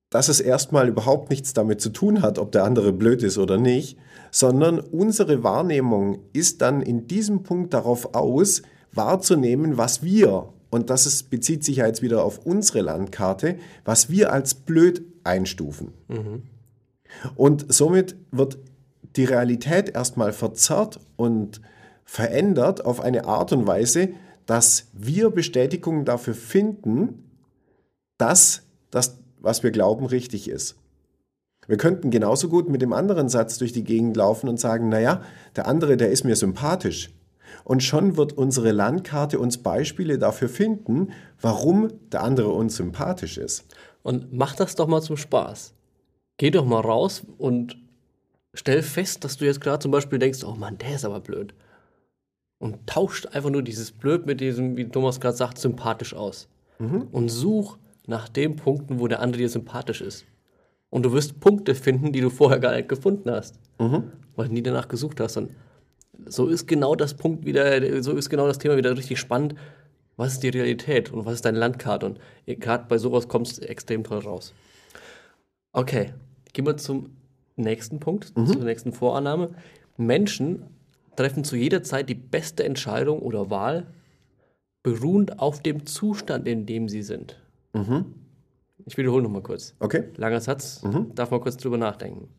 dass 0.10 0.28
es 0.28 0.40
erstmal 0.40 0.90
überhaupt 0.90 1.30
nichts 1.30 1.54
damit 1.54 1.82
zu 1.82 1.90
tun 1.90 2.22
hat, 2.22 2.40
ob 2.40 2.52
der 2.52 2.64
andere 2.64 2.92
blöd 2.92 3.24
ist 3.24 3.38
oder 3.38 3.58
nicht, 3.58 3.98
sondern 4.32 4.80
unsere 4.80 5.44
Wahrnehmung 5.44 6.20
ist 6.34 6.62
dann 6.62 6.82
in 6.82 7.08
diesem 7.08 7.44
Punkt 7.44 7.74
darauf 7.74 8.16
aus, 8.16 8.62
wahrzunehmen, 8.94 9.78
was 9.78 10.04
wir, 10.04 10.50
und 10.70 10.90
das 10.90 11.06
ist, 11.06 11.30
bezieht 11.30 11.64
sich 11.64 11.78
ja 11.78 11.88
jetzt 11.88 12.02
wieder 12.02 12.24
auf 12.26 12.46
unsere 12.46 12.82
Landkarte, 12.82 13.58
was 13.86 14.10
wir 14.10 14.34
als 14.34 14.54
blöd 14.54 15.04
einstufen. 15.24 15.94
Und 17.36 17.72
somit 17.72 18.16
wird 18.32 18.58
die 19.16 19.26
Realität 19.26 19.90
erstmal 19.90 20.34
verzerrt 20.34 21.00
und 21.18 21.62
verändert 22.06 22.86
auf 22.86 23.02
eine 23.02 23.26
Art 23.26 23.52
und 23.52 23.68
Weise, 23.68 24.10
dass 24.46 24.88
wir 24.94 25.30
Bestätigung 25.30 26.06
dafür 26.06 26.34
finden, 26.34 27.32
dass 28.18 28.64
das, 28.90 29.18
was 29.40 29.64
wir 29.64 29.72
glauben, 29.72 30.06
richtig 30.06 30.50
ist. 30.50 30.76
Wir 31.68 31.78
könnten 31.78 32.10
genauso 32.10 32.50
gut 32.50 32.70
mit 32.70 32.82
dem 32.82 32.92
anderen 32.92 33.30
Satz 33.30 33.58
durch 33.58 33.72
die 33.72 33.84
Gegend 33.84 34.18
laufen 34.18 34.50
und 34.50 34.60
sagen, 34.60 34.90
naja, 34.90 35.22
der 35.56 35.68
andere, 35.68 35.96
der 35.96 36.12
ist 36.12 36.24
mir 36.24 36.36
sympathisch. 36.36 37.12
Und 37.64 37.84
schon 37.84 38.18
wird 38.18 38.34
unsere 38.34 38.72
Landkarte 38.72 39.40
uns 39.40 39.60
Beispiele 39.60 40.18
dafür 40.18 40.50
finden, 40.50 41.10
warum 41.40 41.90
der 42.12 42.24
andere 42.24 42.50
uns 42.50 42.76
sympathisch 42.76 43.38
ist. 43.38 43.66
Und 44.04 44.34
mach 44.34 44.56
das 44.56 44.76
doch 44.76 44.88
mal 44.88 45.02
zum 45.02 45.18
Spaß. 45.18 45.74
Geh 46.42 46.50
doch 46.50 46.66
mal 46.66 46.80
raus 46.80 47.22
und 47.38 47.78
stell 48.56 48.82
fest, 48.82 49.24
dass 49.24 49.38
du 49.38 49.46
jetzt 49.46 49.62
gerade 49.62 49.78
zum 49.78 49.92
Beispiel 49.92 50.18
denkst, 50.18 50.44
oh 50.44 50.56
Mann, 50.56 50.80
der 50.80 50.96
ist 50.96 51.06
aber 51.06 51.20
blöd. 51.20 51.54
Und 52.58 52.88
tauscht 52.88 53.28
einfach 53.28 53.52
nur 53.52 53.62
dieses 53.62 53.92
Blöd 53.92 54.26
mit 54.26 54.42
diesem, 54.42 54.76
wie 54.76 54.90
Thomas 54.90 55.22
gerade 55.22 55.38
sagt, 55.38 55.60
sympathisch 55.60 56.16
aus. 56.16 56.48
Und 57.12 57.30
such 57.30 57.78
nach 58.08 58.28
den 58.28 58.56
Punkten, 58.56 59.00
wo 59.00 59.08
der 59.08 59.20
andere 59.20 59.44
dir 59.44 59.50
sympathisch 59.50 60.02
ist. 60.02 60.26
Und 60.90 61.04
du 61.04 61.14
wirst 61.14 61.40
Punkte 61.40 61.76
finden, 61.76 62.12
die 62.12 62.22
du 62.22 62.32
vorher 62.32 62.58
gar 62.58 62.76
nicht 62.76 62.90
gefunden 62.90 63.30
hast. 63.30 63.60
Weil 64.36 64.48
du 64.48 64.54
nie 64.56 64.64
danach 64.64 64.88
gesucht 64.88 65.20
hast. 65.20 65.38
Und 65.38 65.52
so 66.26 66.48
ist 66.48 66.68
genau 66.68 66.96
das 66.96 67.14
Punkt 67.14 67.46
wieder, 67.46 68.02
so 68.02 68.14
ist 68.14 68.32
genau 68.32 68.48
das 68.48 68.58
Thema 68.58 68.78
wieder 68.78 68.98
richtig 68.98 69.20
spannend. 69.20 69.54
Was 70.18 70.34
ist 70.34 70.42
die 70.42 70.50
Realität 70.50 71.14
und 71.14 71.24
was 71.24 71.36
ist 71.36 71.46
deine 71.46 71.60
Landkarte? 71.60 72.08
Und 72.08 72.20
gerade 72.48 72.86
bei 72.90 72.98
sowas 72.98 73.28
kommst 73.28 73.62
du 73.62 73.70
extrem 73.70 74.04
toll 74.04 74.22
raus. 74.22 74.56
Okay, 75.74 76.14
gehen 76.54 76.66
wir 76.66 76.78
zum 76.78 77.12
nächsten 77.56 78.00
Punkt, 78.00 78.34
zur 78.48 78.64
nächsten 78.64 78.92
Vorannahme. 78.94 79.52
Menschen 79.98 80.64
treffen 81.16 81.44
zu 81.44 81.56
jeder 81.56 81.84
Zeit 81.84 82.10
die 82.10 82.16
beste 82.16 82.64
Entscheidung 82.64 83.20
oder 83.20 83.50
Wahl, 83.50 83.88
beruhend 84.84 85.40
auf 85.40 85.62
dem 85.62 85.86
Zustand, 85.86 86.48
in 86.48 86.66
dem 86.66 86.90
sie 86.90 87.04
sind. 87.04 87.40
Ich 88.86 88.98
wiederhole 88.98 89.22
nochmal 89.24 89.44
kurz. 89.44 89.76
Okay? 89.80 90.06
Langer 90.18 90.42
Satz, 90.42 90.82
darf 91.14 91.30
man 91.30 91.42
kurz 91.42 91.58
drüber 91.58 91.78
nachdenken. 91.78 92.30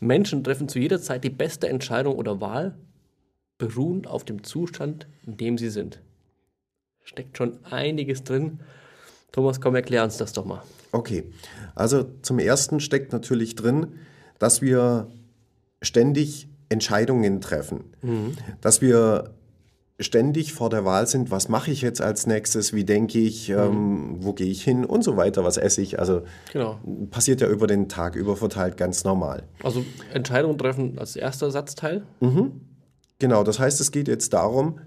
Menschen 0.00 0.42
treffen 0.42 0.68
zu 0.68 0.78
jeder 0.78 1.00
Zeit 1.00 1.24
die 1.24 1.30
beste 1.30 1.68
Entscheidung 1.68 2.16
oder 2.16 2.40
Wahl, 2.40 2.74
beruhend 3.58 4.06
auf 4.06 4.24
dem 4.24 4.42
Zustand, 4.42 5.06
in 5.26 5.36
dem 5.36 5.58
sie 5.58 5.70
sind. 5.70 6.00
Steckt 7.02 7.36
schon 7.36 7.58
einiges 7.64 8.24
drin. 8.24 8.60
Thomas, 9.34 9.60
komm, 9.60 9.74
erklär 9.74 10.04
uns 10.04 10.16
das 10.16 10.32
doch 10.32 10.44
mal. 10.44 10.62
Okay, 10.92 11.24
also 11.74 12.04
zum 12.22 12.38
Ersten 12.38 12.78
steckt 12.78 13.12
natürlich 13.12 13.56
drin, 13.56 13.94
dass 14.38 14.62
wir 14.62 15.08
ständig 15.82 16.48
Entscheidungen 16.68 17.40
treffen, 17.40 17.82
dass 18.60 18.80
wir 18.80 19.34
ständig 19.98 20.52
vor 20.52 20.70
der 20.70 20.84
Wahl 20.84 21.08
sind, 21.08 21.32
was 21.32 21.48
mache 21.48 21.72
ich 21.72 21.82
jetzt 21.82 22.00
als 22.00 22.28
nächstes, 22.28 22.72
wie 22.74 22.84
denke 22.84 23.18
ich, 23.18 23.50
ähm, 23.50 24.16
wo 24.20 24.34
gehe 24.34 24.46
ich 24.46 24.62
hin 24.62 24.84
und 24.84 25.02
so 25.02 25.16
weiter, 25.16 25.42
was 25.42 25.56
esse 25.56 25.82
ich. 25.82 25.98
Also 25.98 26.22
Genau. 26.52 26.78
passiert 27.10 27.40
ja 27.40 27.48
über 27.48 27.66
den 27.66 27.88
Tag 27.88 28.14
über 28.14 28.36
verteilt 28.36 28.76
ganz 28.76 29.02
normal. 29.02 29.42
Also 29.64 29.84
Entscheidungen 30.12 30.58
treffen 30.58 30.96
als 30.98 31.16
erster 31.16 31.50
Satzteil. 31.50 32.04
Genau, 33.18 33.42
das 33.42 33.58
heißt, 33.58 33.80
es 33.80 33.90
geht 33.90 34.06
jetzt 34.06 34.32
darum, 34.32 34.78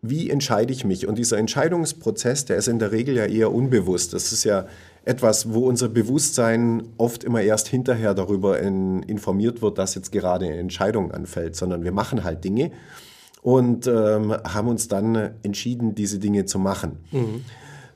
wie 0.00 0.30
entscheide 0.30 0.72
ich 0.72 0.84
mich? 0.84 1.06
Und 1.06 1.18
dieser 1.18 1.38
Entscheidungsprozess, 1.38 2.44
der 2.44 2.56
ist 2.56 2.68
in 2.68 2.78
der 2.78 2.92
Regel 2.92 3.16
ja 3.16 3.24
eher 3.24 3.52
unbewusst. 3.52 4.12
Das 4.12 4.32
ist 4.32 4.44
ja 4.44 4.66
etwas, 5.04 5.52
wo 5.52 5.66
unser 5.66 5.88
Bewusstsein 5.88 6.82
oft 6.98 7.24
immer 7.24 7.40
erst 7.40 7.68
hinterher 7.68 8.14
darüber 8.14 8.60
in, 8.60 9.02
informiert 9.02 9.62
wird, 9.62 9.78
dass 9.78 9.94
jetzt 9.94 10.12
gerade 10.12 10.46
eine 10.46 10.58
Entscheidung 10.58 11.10
anfällt, 11.10 11.56
sondern 11.56 11.82
wir 11.82 11.92
machen 11.92 12.24
halt 12.24 12.44
Dinge 12.44 12.70
und 13.42 13.86
ähm, 13.86 14.32
haben 14.32 14.68
uns 14.68 14.88
dann 14.88 15.30
entschieden, 15.42 15.94
diese 15.94 16.18
Dinge 16.18 16.44
zu 16.44 16.58
machen. 16.58 16.98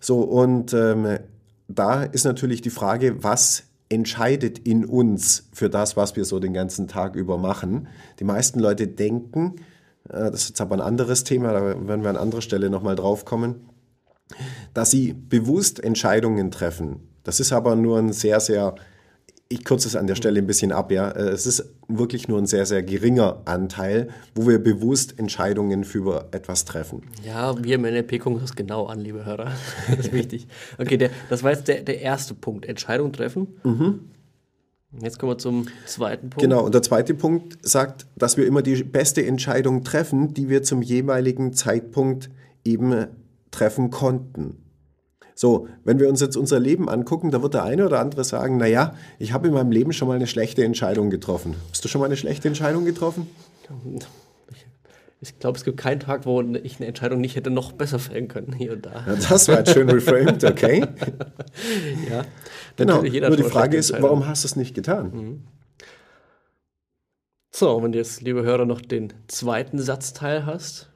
So, 0.01 0.21
und 0.21 0.73
ähm, 0.73 1.19
da 1.69 2.03
ist 2.03 2.25
natürlich 2.25 2.63
die 2.63 2.71
Frage, 2.71 3.23
was 3.23 3.65
entscheidet 3.89 4.59
in 4.59 4.85
uns 4.85 5.49
für 5.53 5.69
das, 5.69 5.97
was 5.97 6.17
wir 6.17 6.25
so 6.25 6.41
den 6.41 6.55
ganzen 6.55 6.89
Tag 6.89 7.15
über 7.15 7.37
machen. 7.37 7.89
Die 8.19 8.25
meisten 8.25 8.59
Leute 8.59 8.89
denken, 8.89 9.57
das 10.09 10.43
ist 10.43 10.49
jetzt 10.51 10.61
aber 10.61 10.75
ein 10.77 10.81
anderes 10.81 11.25
Thema, 11.25 11.53
da 11.53 11.63
werden 11.63 12.03
wir 12.03 12.11
an 12.11 12.17
anderer 12.17 12.43
Stelle 12.43 12.71
nochmal 12.71 12.97
drauf 12.97 13.25
kommen, 13.25 13.69
dass 14.75 14.91
sie 14.91 15.13
bewusst 15.13 15.83
Entscheidungen 15.83 16.51
treffen. 16.51 17.09
Das 17.25 17.41
ist 17.41 17.53
aber 17.53 17.77
nur 17.77 17.99
ein 17.99 18.13
sehr, 18.13 18.41
sehr 18.41 18.75
ich 19.53 19.65
kürze 19.65 19.87
es 19.87 19.97
an 19.97 20.07
der 20.07 20.15
Stelle 20.15 20.41
ein 20.41 20.47
bisschen 20.47 20.73
ab, 20.73 20.91
ja. 20.91 21.11
Äh, 21.11 21.29
es 21.29 21.47
ist 21.47 21.75
wirklich 21.87 22.27
nur 22.27 22.39
ein 22.39 22.47
sehr, 22.47 22.65
sehr 22.65 22.83
geringer 22.83 23.43
Anteil, 23.45 24.09
wo 24.35 24.49
wir 24.49 24.59
bewusst 24.59 25.19
Entscheidungen 25.19 25.85
für 25.85 26.29
etwas 26.33 26.65
treffen. 26.65 27.03
Ja, 27.25 27.63
wir 27.63 27.75
im 27.75 27.83
NLP 27.83 28.19
gucken 28.21 28.41
das 28.41 28.57
genau 28.57 28.87
an, 28.87 28.99
liebe 28.99 29.25
Hörer. 29.25 29.53
Das 29.89 30.07
ist 30.07 30.13
wichtig. 30.13 30.47
Okay, 30.79 30.97
der, 30.97 31.11
das 31.29 31.43
war 31.43 31.51
jetzt 31.51 31.69
der, 31.69 31.83
der 31.83 32.01
erste 32.01 32.35
Punkt, 32.35 32.65
Entscheidung 32.65 33.13
treffen. 33.13 33.49
Mhm. 33.63 34.01
Jetzt 35.01 35.19
kommen 35.19 35.33
wir 35.33 35.39
zum 35.39 35.67
zweiten 35.87 36.31
Punkt. 36.31 36.43
Genau, 36.43 36.65
und 36.65 36.75
der 36.75 36.83
zweite 36.83 37.15
Punkt 37.15 37.59
sagt, 37.63 38.07
dass 38.17 38.37
wir 38.37 38.47
immer 38.47 38.63
die 38.63 38.83
beste 38.85 39.25
Entscheidung 39.25 39.85
treffen, 39.85 40.35
die 40.35 40.49
wir 40.49 40.63
zum 40.63 40.83
jeweiligen 40.83 41.55
Zeitpunkt 41.55 42.31
eben 42.65 43.07
treffen 43.51 43.91
konnten. 43.91 44.59
So, 45.35 45.67
wenn 45.85 45.99
wir 45.99 46.09
uns 46.09 46.21
jetzt 46.21 46.37
unser 46.37 46.61
Leben 46.61 46.89
angucken, 46.89 47.31
da 47.31 47.43
wird 47.43 47.55
der 47.55 47.65
eine 47.65 47.87
oder 47.87 48.01
andere 48.01 48.23
sagen, 48.23 48.59
naja, 48.59 48.95
ich 49.19 49.33
habe 49.33 49.49
in 49.49 49.55
meinem 49.55 49.73
Leben 49.73 49.93
schon 49.93 50.09
mal 50.09 50.15
eine 50.15 50.27
schlechte 50.27 50.63
Entscheidung 50.63 51.09
getroffen. 51.09 51.55
Hast 51.71 51.85
du 51.85 51.89
schon 51.89 52.01
mal 52.01 52.07
eine 52.07 52.17
schlechte 52.17 52.49
Entscheidung 52.49 52.85
getroffen? 52.85 53.29
Ich 55.25 55.39
glaube, 55.39 55.57
es 55.57 55.63
gibt 55.63 55.77
keinen 55.77 56.01
Tag, 56.01 56.27
wo 56.27 56.43
ich 56.43 56.79
eine 56.79 56.89
Entscheidung 56.89 57.21
nicht 57.21 57.37
hätte 57.37 57.49
noch 57.49 57.71
besser 57.71 58.01
fällen 58.01 58.27
können, 58.27 58.53
hier 58.53 58.73
und 58.73 58.85
da. 58.85 59.05
Ja, 59.07 59.15
das 59.15 59.47
war 59.47 59.59
jetzt 59.59 59.73
schön 59.73 59.89
reframed, 59.89 60.43
okay. 60.43 60.81
ja, 62.11 62.25
genau. 62.75 63.03
Nur 63.03 63.37
die 63.37 63.45
Frage 63.45 63.77
ist, 63.77 63.93
warum 64.03 64.27
hast 64.27 64.43
du 64.43 64.49
es 64.49 64.57
nicht 64.57 64.75
getan? 64.75 65.13
Mhm. 65.15 65.43
So, 67.53 67.81
wenn 67.81 67.93
du 67.93 67.99
jetzt, 67.99 68.21
liebe 68.21 68.43
Hörer, 68.43 68.65
noch 68.65 68.81
den 68.81 69.13
zweiten 69.29 69.79
Satzteil 69.79 70.45
hast, 70.45 70.91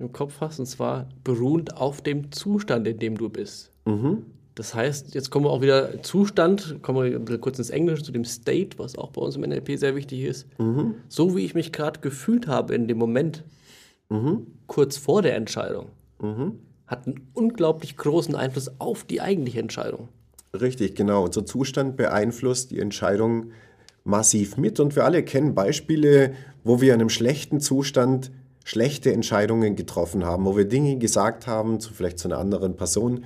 im 0.00 0.10
Kopf 0.10 0.40
hast, 0.40 0.58
und 0.58 0.66
zwar 0.66 1.08
beruhend 1.22 1.76
auf 1.76 2.02
dem 2.02 2.32
Zustand, 2.32 2.88
in 2.88 2.98
dem 2.98 3.16
du 3.16 3.28
bist. 3.28 3.70
Mhm. 3.84 4.26
Das 4.58 4.74
heißt, 4.74 5.14
jetzt 5.14 5.30
kommen 5.30 5.44
wir 5.44 5.50
auch 5.50 5.60
wieder 5.60 6.02
Zustand, 6.02 6.82
kommen 6.82 7.28
wir 7.28 7.38
kurz 7.38 7.60
ins 7.60 7.70
Englische 7.70 8.02
zu 8.02 8.10
dem 8.10 8.24
State, 8.24 8.76
was 8.76 8.98
auch 8.98 9.12
bei 9.12 9.20
uns 9.22 9.36
im 9.36 9.42
NLP 9.42 9.78
sehr 9.78 9.94
wichtig 9.94 10.24
ist. 10.24 10.48
Mhm. 10.58 10.96
So 11.08 11.36
wie 11.36 11.44
ich 11.44 11.54
mich 11.54 11.70
gerade 11.70 12.00
gefühlt 12.00 12.48
habe 12.48 12.74
in 12.74 12.88
dem 12.88 12.98
Moment, 12.98 13.44
mhm. 14.08 14.48
kurz 14.66 14.96
vor 14.96 15.22
der 15.22 15.36
Entscheidung, 15.36 15.90
mhm. 16.20 16.58
hat 16.88 17.06
einen 17.06 17.28
unglaublich 17.34 17.96
großen 17.96 18.34
Einfluss 18.34 18.68
auf 18.80 19.04
die 19.04 19.20
eigentliche 19.20 19.60
Entscheidung. 19.60 20.08
Richtig, 20.60 20.96
genau. 20.96 21.26
Unser 21.26 21.46
Zustand 21.46 21.96
beeinflusst 21.96 22.72
die 22.72 22.80
Entscheidung 22.80 23.52
massiv 24.02 24.56
mit 24.56 24.80
und 24.80 24.96
wir 24.96 25.04
alle 25.04 25.22
kennen 25.22 25.54
Beispiele, 25.54 26.32
wo 26.64 26.80
wir 26.80 26.94
in 26.94 27.00
einem 27.00 27.10
schlechten 27.10 27.60
Zustand 27.60 28.32
schlechte 28.64 29.12
Entscheidungen 29.12 29.76
getroffen 29.76 30.24
haben, 30.24 30.44
wo 30.46 30.56
wir 30.56 30.64
Dinge 30.64 30.98
gesagt 30.98 31.46
haben, 31.46 31.78
zu, 31.78 31.94
vielleicht 31.94 32.18
zu 32.18 32.26
einer 32.26 32.38
anderen 32.38 32.74
Person, 32.74 33.24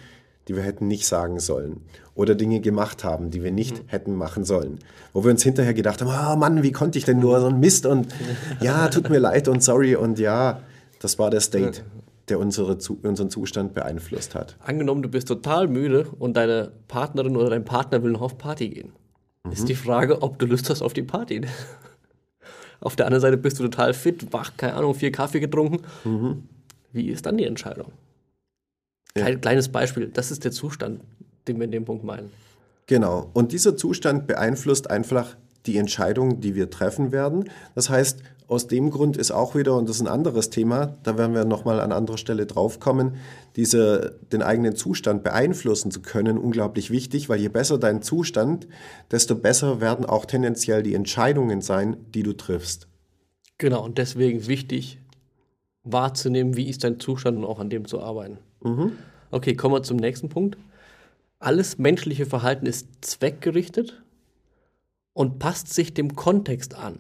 die 0.49 0.57
wir 0.57 0.63
hätten 0.63 0.89
nicht 0.89 1.07
sagen 1.07 1.41
sollen. 1.41 1.83
Oder 2.15 2.35
Dinge 2.35 2.61
gemacht 2.61 3.05
haben, 3.05 3.31
die 3.31 3.43
wir 3.43 3.53
nicht 3.53 3.85
mhm. 3.85 3.89
hätten 3.89 4.15
machen 4.15 4.45
sollen. 4.45 4.79
Wo 5.13 5.25
wir 5.25 5.31
uns 5.31 5.43
hinterher 5.43 5.75
gedacht 5.75 6.03
haben, 6.03 6.09
oh 6.11 6.37
Mann, 6.37 6.63
wie 6.63 6.73
konnte 6.73 6.99
ich 6.99 7.05
denn 7.05 7.21
nur 7.21 7.41
so 7.41 7.47
ein 7.47 7.61
Mist 7.61 7.87
und 7.87 8.09
ja, 8.61 8.89
tut 8.89 9.09
mir 9.09 9.19
leid 9.19 9.49
und 9.49 9.63
sorry 9.63 9.97
und 9.97 10.19
ja, 10.19 10.61
das 11.01 11.19
war 11.19 11.31
der 11.31 11.41
State, 11.41 11.83
der 12.29 12.39
unsere, 12.39 12.79
unseren 13.03 13.31
Zustand 13.31 13.75
beeinflusst 13.75 14.35
hat. 14.35 14.57
Angenommen, 14.61 15.03
du 15.03 15.09
bist 15.09 15.29
total 15.29 15.69
müde 15.69 16.07
und 16.19 16.37
deine 16.37 16.73
Partnerin 16.89 17.37
oder 17.37 17.51
dein 17.51 17.65
Partner 17.65 18.03
will 18.03 18.13
noch 18.13 18.23
auf 18.23 18.39
Party 18.39 18.69
gehen. 18.69 18.93
Mhm. 19.45 19.53
Ist 19.53 19.69
die 19.69 19.75
Frage, 19.75 20.23
ob 20.23 20.39
du 20.39 20.47
Lust 20.47 20.69
hast 20.71 20.83
auf 20.83 20.93
die 20.93 21.03
Party. 21.03 21.43
Auf 22.81 22.97
der 22.97 23.07
anderen 23.07 23.21
Seite 23.21 23.37
bist 23.37 23.61
du 23.61 23.63
total 23.63 23.95
fit, 23.95 24.33
wach, 24.33 24.57
keine 24.57 24.75
Ahnung, 24.75 24.97
vier 24.97 25.13
Kaffee 25.13 25.39
getrunken. 25.39 25.83
Mhm. 26.03 26.49
Wie 26.91 27.11
ist 27.11 27.25
dann 27.25 27.37
die 27.37 27.45
Entscheidung? 27.45 27.93
Ja. 29.17 29.27
Ein 29.27 29.41
kleines 29.41 29.69
Beispiel, 29.69 30.09
das 30.09 30.31
ist 30.31 30.45
der 30.45 30.53
Zustand, 30.53 31.01
den 31.47 31.59
wir 31.59 31.65
in 31.65 31.73
dem 31.73 31.85
Punkt 31.85 32.05
meinen. 32.05 32.31
Genau. 32.87 33.31
Und 33.33 33.53
dieser 33.53 33.77
Zustand 33.77 34.27
beeinflusst 34.27 34.91
einfach 34.91 35.37
die 35.67 35.77
Entscheidung, 35.77 36.41
die 36.41 36.55
wir 36.55 36.71
treffen 36.71 37.13
werden. 37.13 37.49
Das 37.75 37.89
heißt, 37.89 38.19
aus 38.49 38.67
dem 38.67 38.91
Grund 38.91 39.17
ist 39.17 39.31
auch 39.31 39.55
wieder, 39.55 39.77
und 39.77 39.89
das 39.89 39.97
ist 39.97 40.03
ein 40.03 40.09
anderes 40.09 40.51
Thema, 40.51 40.99
da 41.05 41.17
werden 41.17 41.35
wir 41.35 41.45
nochmal 41.45 41.81
an 41.81 41.93
anderer 41.93 42.19
Stelle 42.19 42.45
drauf 42.45 42.81
kommen, 42.81 43.17
diese, 43.57 44.19
den 44.33 44.43
eigenen 44.43 44.77
Zustand 44.77 45.23
beeinflussen 45.23 45.91
zu 45.91 46.03
können, 46.03 46.37
unglaublich 46.37 46.91
wichtig, 46.91 47.29
weil 47.29 47.41
je 47.41 47.49
besser 47.49 47.79
dein 47.79 48.03
Zustand, 48.03 48.67
desto 49.11 49.37
besser 49.37 49.81
werden 49.81 50.05
auch 50.05 50.27
tendenziell 50.27 50.83
die 50.83 50.95
Entscheidungen 50.95 51.63
sein, 51.63 51.97
die 52.13 52.23
du 52.23 52.35
triffst. 52.35 52.89
Genau, 53.57 53.85
und 53.85 53.97
deswegen 53.97 54.47
wichtig, 54.47 54.99
wahrzunehmen, 55.85 56.57
wie 56.57 56.69
ist 56.69 56.85
dein 56.85 57.01
Zustand 57.01 57.39
und 57.39 57.45
auch 57.45 57.59
an 57.59 57.71
dem 57.71 57.87
zu 57.87 58.01
arbeiten. 58.01 58.39
Mhm. 58.63 58.93
Okay, 59.31 59.55
kommen 59.55 59.75
wir 59.75 59.83
zum 59.83 59.97
nächsten 59.97 60.29
Punkt. 60.29 60.57
Alles 61.39 61.79
menschliche 61.79 62.27
Verhalten 62.27 62.67
ist 62.67 62.89
zweckgerichtet 63.01 64.03
und 65.13 65.39
passt 65.39 65.73
sich 65.75 65.93
dem 65.95 66.15
Kontext 66.15 66.75
an, 66.75 66.99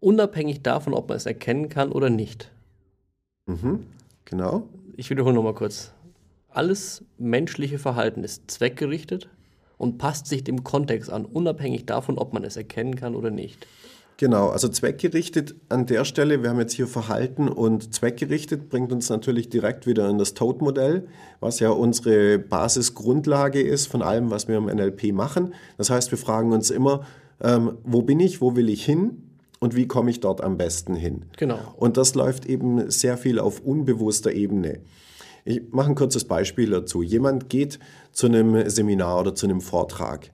unabhängig 0.00 0.62
davon, 0.62 0.94
ob 0.94 1.08
man 1.08 1.16
es 1.16 1.26
erkennen 1.26 1.68
kann 1.68 1.92
oder 1.92 2.08
nicht. 2.08 2.50
Mhm, 3.46 3.86
genau. 4.24 4.68
Ich 4.96 5.10
wiederhole 5.10 5.34
nochmal 5.34 5.54
kurz. 5.54 5.92
Alles 6.48 7.04
menschliche 7.18 7.78
Verhalten 7.78 8.24
ist 8.24 8.50
zweckgerichtet 8.50 9.28
und 9.78 9.98
passt 9.98 10.26
sich 10.26 10.44
dem 10.44 10.64
Kontext 10.64 11.10
an, 11.10 11.24
unabhängig 11.24 11.86
davon, 11.86 12.18
ob 12.18 12.32
man 12.32 12.44
es 12.44 12.56
erkennen 12.56 12.94
kann 12.94 13.14
oder 13.14 13.30
nicht. 13.30 13.66
Genau, 14.16 14.48
also 14.48 14.68
zweckgerichtet 14.68 15.54
an 15.68 15.86
der 15.86 16.04
Stelle, 16.04 16.42
wir 16.42 16.50
haben 16.50 16.60
jetzt 16.60 16.74
hier 16.74 16.86
Verhalten 16.86 17.48
und 17.48 17.92
zweckgerichtet, 17.94 18.68
bringt 18.68 18.92
uns 18.92 19.08
natürlich 19.10 19.48
direkt 19.48 19.86
wieder 19.86 20.08
in 20.08 20.18
das 20.18 20.34
Toad-Modell, 20.34 21.08
was 21.40 21.60
ja 21.60 21.70
unsere 21.70 22.38
Basisgrundlage 22.38 23.60
ist 23.60 23.86
von 23.86 24.02
allem, 24.02 24.30
was 24.30 24.48
wir 24.48 24.56
im 24.56 24.66
NLP 24.66 25.12
machen. 25.12 25.54
Das 25.76 25.90
heißt, 25.90 26.10
wir 26.10 26.18
fragen 26.18 26.52
uns 26.52 26.70
immer, 26.70 27.04
ähm, 27.40 27.78
wo 27.84 28.02
bin 28.02 28.20
ich, 28.20 28.40
wo 28.40 28.54
will 28.54 28.68
ich 28.68 28.84
hin 28.84 29.22
und 29.58 29.76
wie 29.76 29.86
komme 29.86 30.10
ich 30.10 30.20
dort 30.20 30.40
am 30.40 30.56
besten 30.56 30.94
hin. 30.94 31.24
Genau. 31.36 31.58
Und 31.76 31.96
das 31.96 32.14
läuft 32.14 32.46
eben 32.46 32.90
sehr 32.90 33.16
viel 33.16 33.38
auf 33.38 33.60
unbewusster 33.60 34.32
Ebene. 34.32 34.80
Ich 35.44 35.62
mache 35.72 35.90
ein 35.90 35.94
kurzes 35.94 36.24
Beispiel 36.24 36.70
dazu. 36.70 37.02
Jemand 37.02 37.48
geht 37.48 37.78
zu 38.12 38.26
einem 38.26 38.68
Seminar 38.68 39.20
oder 39.20 39.34
zu 39.34 39.46
einem 39.46 39.60
Vortrag. 39.60 40.30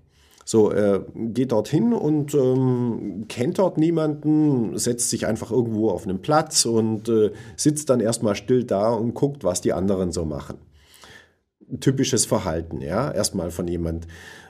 So, 0.50 0.70
er 0.70 1.04
geht 1.14 1.52
dorthin 1.52 1.92
und 1.92 2.32
ähm, 2.32 3.26
kennt 3.28 3.58
dort 3.58 3.76
niemanden, 3.76 4.78
setzt 4.78 5.10
sich 5.10 5.26
einfach 5.26 5.50
irgendwo 5.50 5.90
auf 5.90 6.04
einen 6.04 6.22
Platz 6.22 6.64
und 6.64 7.06
äh, 7.10 7.32
sitzt 7.54 7.90
dann 7.90 8.00
erstmal 8.00 8.34
still 8.34 8.64
da 8.64 8.94
und 8.94 9.12
guckt, 9.12 9.44
was 9.44 9.60
die 9.60 9.74
anderen 9.74 10.10
so 10.10 10.24
machen. 10.24 10.56
Typisches 11.80 12.24
Verhalten, 12.24 12.80
ja, 12.80 13.12
erstmal 13.12 13.50
von 13.50 13.68
jemand, 13.68 14.06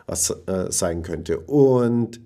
was 0.07 0.31
äh, 0.47 0.71
sein 0.71 1.03
könnte. 1.03 1.41
Und 1.41 2.21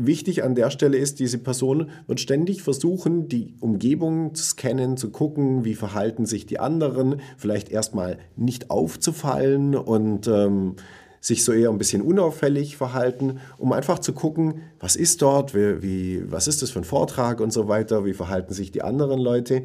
Wichtig 0.00 0.44
an 0.44 0.54
der 0.54 0.70
Stelle 0.70 0.96
ist, 0.96 1.18
diese 1.18 1.38
Person 1.38 1.90
wird 2.06 2.20
ständig 2.20 2.62
versuchen, 2.62 3.28
die 3.28 3.56
Umgebung 3.58 4.32
zu 4.32 4.44
scannen, 4.44 4.96
zu 4.96 5.10
gucken, 5.10 5.64
wie 5.64 5.74
verhalten 5.74 6.24
sich 6.24 6.46
die 6.46 6.60
anderen, 6.60 7.20
vielleicht 7.36 7.68
erstmal 7.68 8.18
nicht 8.36 8.70
aufzufallen 8.70 9.74
und 9.74 10.28
ähm, 10.28 10.76
sich 11.20 11.44
so 11.44 11.52
eher 11.52 11.70
ein 11.70 11.78
bisschen 11.78 12.02
unauffällig 12.02 12.76
verhalten, 12.76 13.40
um 13.56 13.72
einfach 13.72 13.98
zu 13.98 14.12
gucken, 14.12 14.62
was 14.80 14.96
ist 14.96 15.22
dort, 15.22 15.54
wie, 15.54 15.82
wie, 15.82 16.30
was 16.30 16.48
ist 16.48 16.62
das 16.62 16.70
für 16.70 16.80
ein 16.80 16.84
Vortrag 16.84 17.40
und 17.40 17.52
so 17.52 17.68
weiter, 17.68 18.04
wie 18.04 18.14
verhalten 18.14 18.54
sich 18.54 18.70
die 18.70 18.82
anderen 18.82 19.20
Leute. 19.20 19.64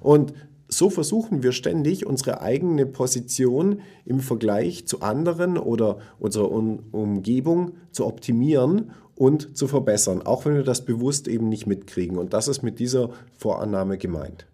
Und 0.00 0.34
so 0.68 0.90
versuchen 0.90 1.42
wir 1.42 1.52
ständig, 1.52 2.06
unsere 2.06 2.40
eigene 2.40 2.86
Position 2.86 3.80
im 4.04 4.20
Vergleich 4.20 4.86
zu 4.86 5.02
anderen 5.02 5.58
oder 5.58 5.98
unserer 6.18 6.50
Umgebung 6.50 7.72
zu 7.92 8.06
optimieren 8.06 8.90
und 9.14 9.56
zu 9.56 9.68
verbessern, 9.68 10.22
auch 10.22 10.44
wenn 10.44 10.54
wir 10.54 10.64
das 10.64 10.84
bewusst 10.84 11.28
eben 11.28 11.48
nicht 11.48 11.66
mitkriegen. 11.66 12.18
Und 12.18 12.32
das 12.32 12.48
ist 12.48 12.62
mit 12.62 12.78
dieser 12.78 13.10
Vorannahme 13.38 13.98
gemeint. 13.98 14.46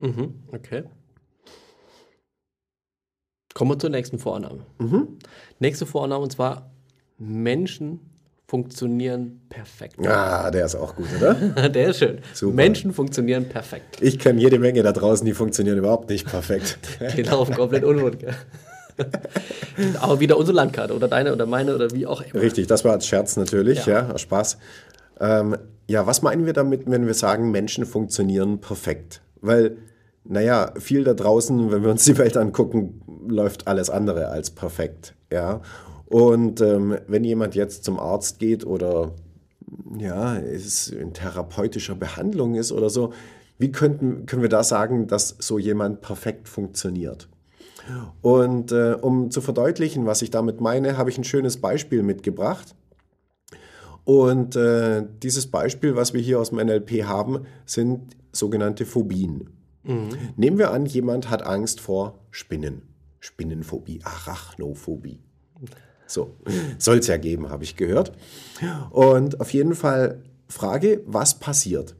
Mhm, 0.00 0.34
okay. 0.52 0.84
Kommen 3.56 3.70
wir 3.70 3.78
zur 3.78 3.88
nächsten 3.88 4.18
Vorannahme. 4.18 4.66
Mhm. 4.76 5.16
Nächste 5.60 5.86
Vorannahme 5.86 6.24
und 6.24 6.30
zwar 6.30 6.70
Menschen 7.16 8.00
funktionieren 8.46 9.40
perfekt. 9.48 10.06
Ah, 10.06 10.50
der 10.50 10.66
ist 10.66 10.74
auch 10.74 10.94
gut, 10.94 11.06
oder? 11.16 11.32
der 11.70 11.88
ist 11.88 12.00
schön. 12.00 12.18
Super. 12.34 12.54
Menschen 12.54 12.92
funktionieren 12.92 13.48
perfekt. 13.48 14.02
Ich 14.02 14.18
kenne 14.18 14.42
jede 14.42 14.58
Menge 14.58 14.82
da 14.82 14.92
draußen, 14.92 15.24
die 15.24 15.32
funktionieren 15.32 15.78
überhaupt 15.78 16.10
nicht 16.10 16.26
perfekt. 16.26 16.78
die 17.16 17.22
laufen 17.22 17.54
komplett 17.54 17.84
unrund. 17.84 18.18
Aber 20.00 20.20
wieder 20.20 20.36
unsere 20.36 20.54
Landkarte 20.54 20.94
oder 20.94 21.08
deine 21.08 21.32
oder 21.32 21.46
meine 21.46 21.74
oder 21.74 21.90
wie 21.92 22.06
auch 22.06 22.20
immer. 22.20 22.42
Richtig, 22.42 22.66
das 22.66 22.84
war 22.84 22.92
als 22.92 23.06
Scherz 23.06 23.38
natürlich, 23.38 23.86
ja, 23.86 24.10
ja 24.10 24.18
Spaß. 24.18 24.58
Ähm, 25.18 25.56
ja, 25.86 26.06
was 26.06 26.20
meinen 26.20 26.44
wir 26.44 26.52
damit, 26.52 26.82
wenn 26.90 27.06
wir 27.06 27.14
sagen, 27.14 27.52
Menschen 27.52 27.86
funktionieren 27.86 28.60
perfekt? 28.60 29.22
Weil 29.40 29.78
naja, 30.28 30.72
viel 30.78 31.04
da 31.04 31.14
draußen, 31.14 31.70
wenn 31.70 31.82
wir 31.82 31.90
uns 31.90 32.04
die 32.04 32.18
Welt 32.18 32.36
angucken, 32.36 33.02
läuft 33.26 33.66
alles 33.66 33.90
andere 33.90 34.28
als 34.28 34.50
perfekt. 34.50 35.14
Ja? 35.32 35.60
Und 36.06 36.60
ähm, 36.60 36.98
wenn 37.06 37.24
jemand 37.24 37.54
jetzt 37.54 37.84
zum 37.84 37.98
Arzt 37.98 38.38
geht 38.38 38.64
oder 38.64 39.12
ja, 39.98 40.36
es 40.36 40.88
in 40.88 41.12
therapeutischer 41.12 41.94
Behandlung 41.94 42.54
ist 42.54 42.72
oder 42.72 42.90
so, 42.90 43.12
wie 43.58 43.72
könnten, 43.72 44.26
können 44.26 44.42
wir 44.42 44.48
da 44.48 44.62
sagen, 44.62 45.06
dass 45.06 45.36
so 45.38 45.58
jemand 45.58 46.02
perfekt 46.02 46.48
funktioniert? 46.48 47.28
Und 48.20 48.72
äh, 48.72 48.96
um 49.00 49.30
zu 49.30 49.40
verdeutlichen, 49.40 50.06
was 50.06 50.22
ich 50.22 50.30
damit 50.30 50.60
meine, 50.60 50.98
habe 50.98 51.10
ich 51.10 51.18
ein 51.18 51.24
schönes 51.24 51.60
Beispiel 51.60 52.02
mitgebracht. 52.02 52.74
Und 54.04 54.56
äh, 54.56 55.04
dieses 55.22 55.48
Beispiel, 55.48 55.96
was 55.96 56.12
wir 56.12 56.20
hier 56.20 56.40
aus 56.40 56.50
dem 56.50 56.58
NLP 56.58 57.04
haben, 57.04 57.46
sind 57.64 58.16
sogenannte 58.32 58.86
Phobien. 58.86 59.55
Mhm. 59.86 60.08
Nehmen 60.36 60.58
wir 60.58 60.70
an, 60.70 60.86
jemand 60.86 61.30
hat 61.30 61.44
Angst 61.44 61.80
vor 61.80 62.18
Spinnen. 62.30 62.82
Spinnenphobie, 63.20 64.00
Arachnophobie. 64.04 65.20
So, 66.06 66.36
soll 66.78 66.98
es 66.98 67.06
ja 67.08 67.16
geben, 67.16 67.48
habe 67.48 67.64
ich 67.64 67.76
gehört. 67.76 68.12
Und 68.90 69.40
auf 69.40 69.52
jeden 69.52 69.74
Fall 69.74 70.22
Frage, 70.48 71.02
was 71.06 71.38
passiert? 71.38 71.96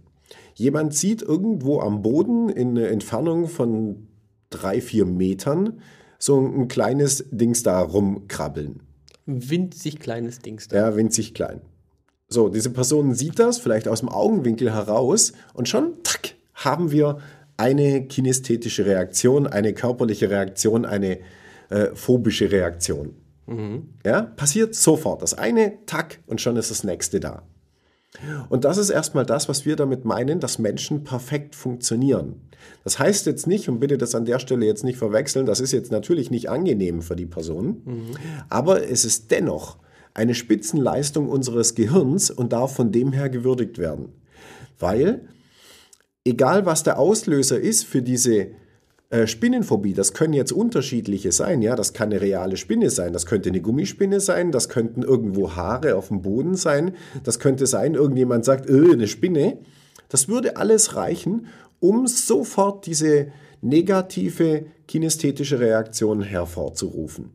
Jemand 0.54 0.94
sieht 0.94 1.22
irgendwo 1.22 1.80
am 1.80 2.02
Boden 2.02 2.48
in 2.48 2.78
einer 2.78 2.88
Entfernung 2.88 3.48
von 3.48 4.08
drei, 4.50 4.80
vier 4.80 5.04
Metern 5.04 5.80
so 6.18 6.40
ein 6.40 6.68
kleines 6.68 7.24
Dings 7.30 7.62
da 7.62 7.80
rumkrabbeln. 7.80 8.80
Winzig 9.26 9.98
kleines 9.98 10.38
Dings 10.38 10.68
da. 10.68 10.76
Ja, 10.76 10.96
winzig 10.96 11.34
klein. 11.34 11.60
So, 12.28 12.48
diese 12.48 12.70
Person 12.70 13.14
sieht 13.14 13.38
das 13.38 13.58
vielleicht 13.58 13.88
aus 13.88 14.00
dem 14.00 14.08
Augenwinkel 14.08 14.72
heraus 14.72 15.32
und 15.52 15.68
schon, 15.68 15.94
tack, 16.02 16.34
haben 16.54 16.90
wir 16.90 17.18
eine 17.56 18.06
kinästhetische 18.06 18.86
Reaktion, 18.86 19.46
eine 19.46 19.72
körperliche 19.72 20.30
Reaktion, 20.30 20.84
eine 20.84 21.18
äh, 21.70 21.94
phobische 21.94 22.50
Reaktion. 22.50 23.14
Mhm. 23.46 23.90
Ja, 24.04 24.22
passiert 24.22 24.74
sofort. 24.74 25.22
Das 25.22 25.34
eine, 25.34 25.74
tack, 25.86 26.20
und 26.26 26.40
schon 26.40 26.56
ist 26.56 26.70
das 26.70 26.84
nächste 26.84 27.20
da. 27.20 27.42
Und 28.48 28.64
das 28.64 28.78
ist 28.78 28.90
erstmal 28.90 29.26
das, 29.26 29.48
was 29.48 29.66
wir 29.66 29.76
damit 29.76 30.04
meinen, 30.04 30.40
dass 30.40 30.58
Menschen 30.58 31.04
perfekt 31.04 31.54
funktionieren. 31.54 32.40
Das 32.84 32.98
heißt 32.98 33.26
jetzt 33.26 33.46
nicht, 33.46 33.68
und 33.68 33.78
bitte 33.78 33.98
das 33.98 34.14
an 34.14 34.24
der 34.24 34.38
Stelle 34.38 34.66
jetzt 34.66 34.84
nicht 34.84 34.96
verwechseln, 34.96 35.46
das 35.46 35.60
ist 35.60 35.72
jetzt 35.72 35.92
natürlich 35.92 36.30
nicht 36.30 36.48
angenehm 36.48 37.02
für 37.02 37.16
die 37.16 37.26
Person, 37.26 37.82
mhm. 37.84 38.16
aber 38.48 38.88
es 38.88 39.04
ist 39.04 39.30
dennoch 39.30 39.78
eine 40.14 40.34
Spitzenleistung 40.34 41.28
unseres 41.28 41.74
Gehirns 41.74 42.30
und 42.30 42.52
darf 42.52 42.74
von 42.74 42.90
dem 42.90 43.12
her 43.12 43.28
gewürdigt 43.28 43.78
werden. 43.78 44.08
Weil, 44.78 45.28
egal 46.26 46.66
was 46.66 46.82
der 46.82 46.98
Auslöser 46.98 47.58
ist 47.58 47.84
für 47.84 48.02
diese 48.02 48.48
äh, 49.08 49.26
Spinnenphobie, 49.26 49.94
das 49.94 50.12
können 50.12 50.32
jetzt 50.32 50.52
unterschiedliche 50.52 51.30
sein. 51.32 51.62
Ja, 51.62 51.76
das 51.76 51.92
kann 51.92 52.10
eine 52.10 52.20
reale 52.20 52.56
Spinne 52.56 52.90
sein, 52.90 53.12
das 53.12 53.24
könnte 53.24 53.48
eine 53.48 53.60
Gummispinne 53.60 54.20
sein, 54.20 54.50
das 54.50 54.68
könnten 54.68 55.02
irgendwo 55.02 55.54
Haare 55.54 55.94
auf 55.94 56.08
dem 56.08 56.22
Boden 56.22 56.56
sein, 56.56 56.94
das 57.22 57.38
könnte 57.38 57.66
sein, 57.66 57.94
irgendjemand 57.94 58.44
sagt, 58.44 58.68
äh, 58.68 58.92
eine 58.92 59.06
Spinne. 59.06 59.58
Das 60.08 60.28
würde 60.28 60.56
alles 60.56 60.96
reichen, 60.96 61.46
um 61.80 62.06
sofort 62.06 62.86
diese 62.86 63.28
negative 63.60 64.66
kinästhetische 64.86 65.60
Reaktion 65.60 66.22
hervorzurufen. 66.22 67.30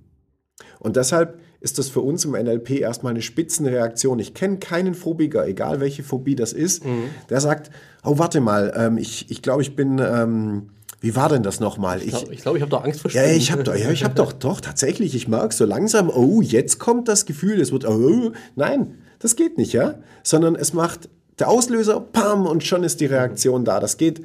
Und 0.79 0.95
deshalb 0.95 1.39
ist 1.61 1.77
das 1.77 1.89
für 1.89 2.01
uns 2.01 2.25
im 2.25 2.31
NLP 2.31 2.81
erstmal 2.81 3.11
eine 3.11 3.21
Spitzenreaktion. 3.21 4.19
Ich 4.19 4.33
kenne 4.33 4.57
keinen 4.57 4.95
Phobiker, 4.95 5.47
egal 5.47 5.79
welche 5.79 6.03
Phobie 6.03 6.35
das 6.35 6.53
ist, 6.53 6.85
mhm. 6.85 7.05
der 7.29 7.39
sagt, 7.39 7.71
oh, 8.03 8.17
warte 8.17 8.41
mal, 8.41 8.73
ähm, 8.75 8.97
ich, 8.97 9.31
ich 9.31 9.41
glaube, 9.41 9.61
ich 9.61 9.75
bin... 9.75 9.99
Ähm, 9.99 10.69
wie 11.03 11.15
war 11.15 11.29
denn 11.29 11.41
das 11.41 11.59
nochmal? 11.59 11.99
Ich 12.03 12.09
glaube, 12.09 12.33
ich, 12.33 12.41
glaub, 12.41 12.55
ich 12.55 12.61
habe 12.61 12.69
doch 12.69 12.83
Angst 12.83 13.01
vor 13.01 13.09
Spinnen. 13.09 13.27
Ja, 13.27 13.35
ich 13.35 13.51
habe 13.51 13.63
doch, 13.63 13.75
ja, 13.75 13.89
hab 13.89 14.15
doch, 14.15 14.31
doch, 14.33 14.61
tatsächlich, 14.61 15.15
ich 15.15 15.27
merke 15.27 15.55
so 15.55 15.65
langsam, 15.65 16.11
oh, 16.11 16.43
jetzt 16.43 16.77
kommt 16.77 17.07
das 17.07 17.25
Gefühl, 17.25 17.59
es 17.59 17.71
wird, 17.71 17.87
oh, 17.87 18.33
nein, 18.55 18.99
das 19.17 19.35
geht 19.35 19.57
nicht, 19.57 19.73
ja? 19.73 19.95
Sondern 20.21 20.53
es 20.55 20.73
macht 20.73 21.09
der 21.39 21.49
Auslöser, 21.49 21.99
pam, 21.99 22.45
und 22.45 22.63
schon 22.63 22.83
ist 22.83 23.01
die 23.01 23.07
Reaktion 23.07 23.65
da. 23.65 23.79
Das 23.79 23.97
geht 23.97 24.21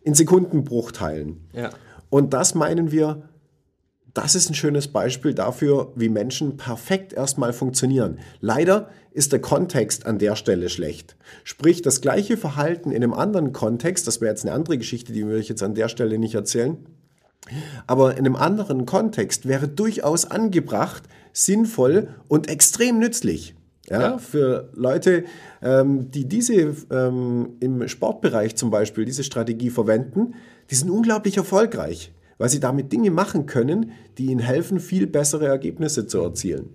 in 0.00 0.14
Sekundenbruchteilen. 0.14 1.46
Ja. 1.52 1.68
Und 2.08 2.32
das 2.32 2.54
meinen 2.54 2.90
wir 2.90 3.28
das 4.14 4.36
ist 4.36 4.48
ein 4.48 4.54
schönes 4.54 4.88
Beispiel 4.88 5.34
dafür, 5.34 5.92
wie 5.96 6.08
Menschen 6.08 6.56
perfekt 6.56 7.12
erstmal 7.12 7.52
funktionieren. 7.52 8.20
Leider 8.40 8.88
ist 9.12 9.32
der 9.32 9.40
Kontext 9.40 10.06
an 10.06 10.18
der 10.18 10.36
Stelle 10.36 10.68
schlecht. 10.68 11.16
Sprich, 11.42 11.82
das 11.82 12.00
gleiche 12.00 12.36
Verhalten 12.36 12.92
in 12.92 13.02
einem 13.02 13.12
anderen 13.12 13.52
Kontext, 13.52 14.06
das 14.06 14.20
wäre 14.20 14.30
jetzt 14.30 14.44
eine 14.44 14.54
andere 14.54 14.78
Geschichte, 14.78 15.12
die 15.12 15.26
würde 15.26 15.40
ich 15.40 15.48
jetzt 15.48 15.64
an 15.64 15.74
der 15.74 15.88
Stelle 15.88 16.18
nicht 16.18 16.34
erzählen, 16.34 16.78
aber 17.86 18.12
in 18.12 18.20
einem 18.20 18.36
anderen 18.36 18.86
Kontext 18.86 19.46
wäre 19.46 19.68
durchaus 19.68 20.30
angebracht, 20.30 21.02
sinnvoll 21.32 22.08
und 22.28 22.48
extrem 22.48 23.00
nützlich. 23.00 23.54
Ja, 23.90 24.00
ja. 24.00 24.18
Für 24.18 24.70
Leute, 24.74 25.24
ähm, 25.60 26.10
die 26.10 26.26
diese 26.26 26.74
ähm, 26.90 27.56
im 27.60 27.86
Sportbereich 27.86 28.56
zum 28.56 28.70
Beispiel 28.70 29.04
diese 29.04 29.24
Strategie 29.24 29.68
verwenden, 29.68 30.34
die 30.70 30.74
sind 30.74 30.88
unglaublich 30.88 31.36
erfolgreich 31.36 32.12
weil 32.38 32.48
sie 32.48 32.60
damit 32.60 32.92
Dinge 32.92 33.10
machen 33.10 33.46
können, 33.46 33.92
die 34.18 34.26
ihnen 34.26 34.40
helfen, 34.40 34.80
viel 34.80 35.06
bessere 35.06 35.46
Ergebnisse 35.46 36.06
zu 36.06 36.20
erzielen. 36.20 36.70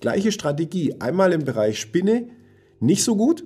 Gleiche 0.00 0.32
Strategie, 0.32 1.00
einmal 1.00 1.32
im 1.32 1.44
Bereich 1.44 1.80
Spinne 1.80 2.28
nicht 2.80 3.04
so 3.04 3.16
gut, 3.16 3.44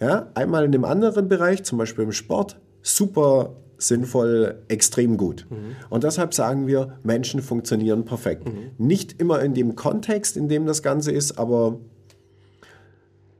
ja, 0.00 0.30
einmal 0.34 0.64
in 0.64 0.72
dem 0.72 0.84
anderen 0.84 1.28
Bereich, 1.28 1.64
zum 1.64 1.78
Beispiel 1.78 2.04
im 2.04 2.12
Sport, 2.12 2.60
super 2.82 3.56
sinnvoll, 3.78 4.62
extrem 4.68 5.16
gut. 5.16 5.46
Mhm. 5.50 5.76
Und 5.88 6.04
deshalb 6.04 6.34
sagen 6.34 6.66
wir, 6.66 6.98
Menschen 7.02 7.42
funktionieren 7.42 8.04
perfekt. 8.04 8.46
Mhm. 8.46 8.70
Nicht 8.78 9.20
immer 9.20 9.40
in 9.40 9.54
dem 9.54 9.76
Kontext, 9.76 10.36
in 10.36 10.48
dem 10.48 10.66
das 10.66 10.82
Ganze 10.82 11.12
ist, 11.12 11.38
aber 11.38 11.78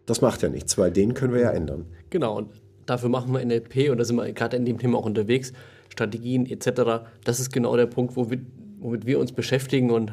das 0.07 0.21
macht 0.21 0.43
ja 0.43 0.49
nichts, 0.49 0.79
weil 0.79 0.91
den 0.91 1.14
können 1.14 1.35
wir 1.35 1.41
ja 1.41 1.51
ändern. 1.51 1.87
Genau, 2.11 2.38
und 2.38 2.49
dafür 2.88 3.09
machen 3.09 3.33
wir 3.33 3.44
NLP 3.44 3.90
und 3.90 3.98
da 3.98 4.05
sind 4.05 4.16
wir 4.16 4.33
gerade 4.33 4.57
in 4.57 4.64
dem 4.64 4.79
Thema 4.79 4.98
auch 4.98 5.07
unterwegs. 5.07 5.53
Strategien 5.88 6.46
etc. 6.46 7.09
Das 7.24 7.40
ist 7.40 7.53
genau 7.53 7.77
der 7.77 7.87
Punkt, 7.87 8.16
wo 8.16 8.31
wir, 8.31 8.40
womit 8.81 9.07
wir 9.07 9.18
uns 9.18 9.33
beschäftigen 9.33 9.90
und 9.90 10.12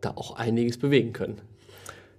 da 0.00 0.10
auch 0.10 0.36
einiges 0.36 0.78
bewegen 0.78 1.12
können. 1.12 1.40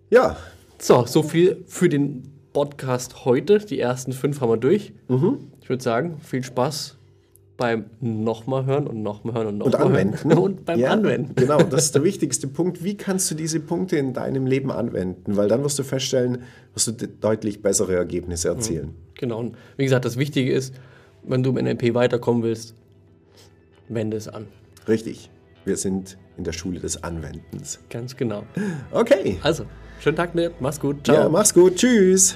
Ja. 0.09 0.37
So, 0.79 1.05
so 1.05 1.23
viel 1.23 1.63
für 1.67 1.89
den 1.89 2.31
Podcast 2.53 3.25
heute. 3.25 3.59
Die 3.59 3.79
ersten 3.79 4.13
fünf 4.13 4.41
haben 4.41 4.49
wir 4.49 4.57
durch. 4.57 4.93
Mhm. 5.07 5.51
Ich 5.61 5.69
würde 5.69 5.83
sagen, 5.83 6.19
viel 6.19 6.43
Spaß 6.43 6.94
beim 7.57 7.85
nochmal 8.01 8.65
hören 8.65 8.87
und 8.87 9.01
nochmal 9.01 9.35
hören 9.35 9.47
und 9.47 9.57
nochmal 9.59 9.87
anwenden. 9.87 10.29
Hören. 10.29 10.37
Und 10.43 10.65
beim 10.65 10.79
ja, 10.79 10.89
Anwenden. 10.89 11.35
Genau, 11.35 11.61
das 11.63 11.85
ist 11.85 11.95
der 11.95 12.03
wichtigste 12.03 12.47
Punkt. 12.47 12.83
Wie 12.83 12.97
kannst 12.97 13.31
du 13.31 13.35
diese 13.35 13.59
Punkte 13.59 13.97
in 13.97 14.13
deinem 14.13 14.45
Leben 14.45 14.71
anwenden? 14.71 15.37
Weil 15.37 15.47
dann 15.47 15.63
wirst 15.63 15.79
du 15.79 15.83
feststellen, 15.83 16.43
wirst 16.73 16.87
du 16.87 17.07
deutlich 17.07 17.61
bessere 17.61 17.95
Ergebnisse 17.95 18.49
erzielen. 18.49 18.95
Genau. 19.15 19.39
Und 19.39 19.57
wie 19.77 19.83
gesagt, 19.83 20.05
das 20.05 20.17
Wichtige 20.17 20.51
ist, 20.51 20.73
wenn 21.23 21.43
du 21.43 21.51
im 21.51 21.63
NLP 21.63 21.93
weiterkommen 21.93 22.43
willst, 22.43 22.75
wende 23.87 24.17
es 24.17 24.27
an. 24.27 24.47
Richtig. 24.87 25.29
Wir 25.63 25.77
sind 25.77 26.17
in 26.37 26.43
der 26.43 26.51
Schule 26.51 26.79
des 26.79 27.03
Anwendens. 27.03 27.79
Ganz 27.89 28.15
genau. 28.17 28.43
Okay. 28.91 29.37
Also, 29.41 29.65
schönen 29.99 30.17
Tag, 30.17 30.35
Ned. 30.35 30.53
Mach's 30.59 30.79
gut. 30.79 31.05
Ciao. 31.05 31.15
Ja, 31.15 31.29
mach's 31.29 31.53
gut. 31.53 31.77
Tschüss. 31.77 32.35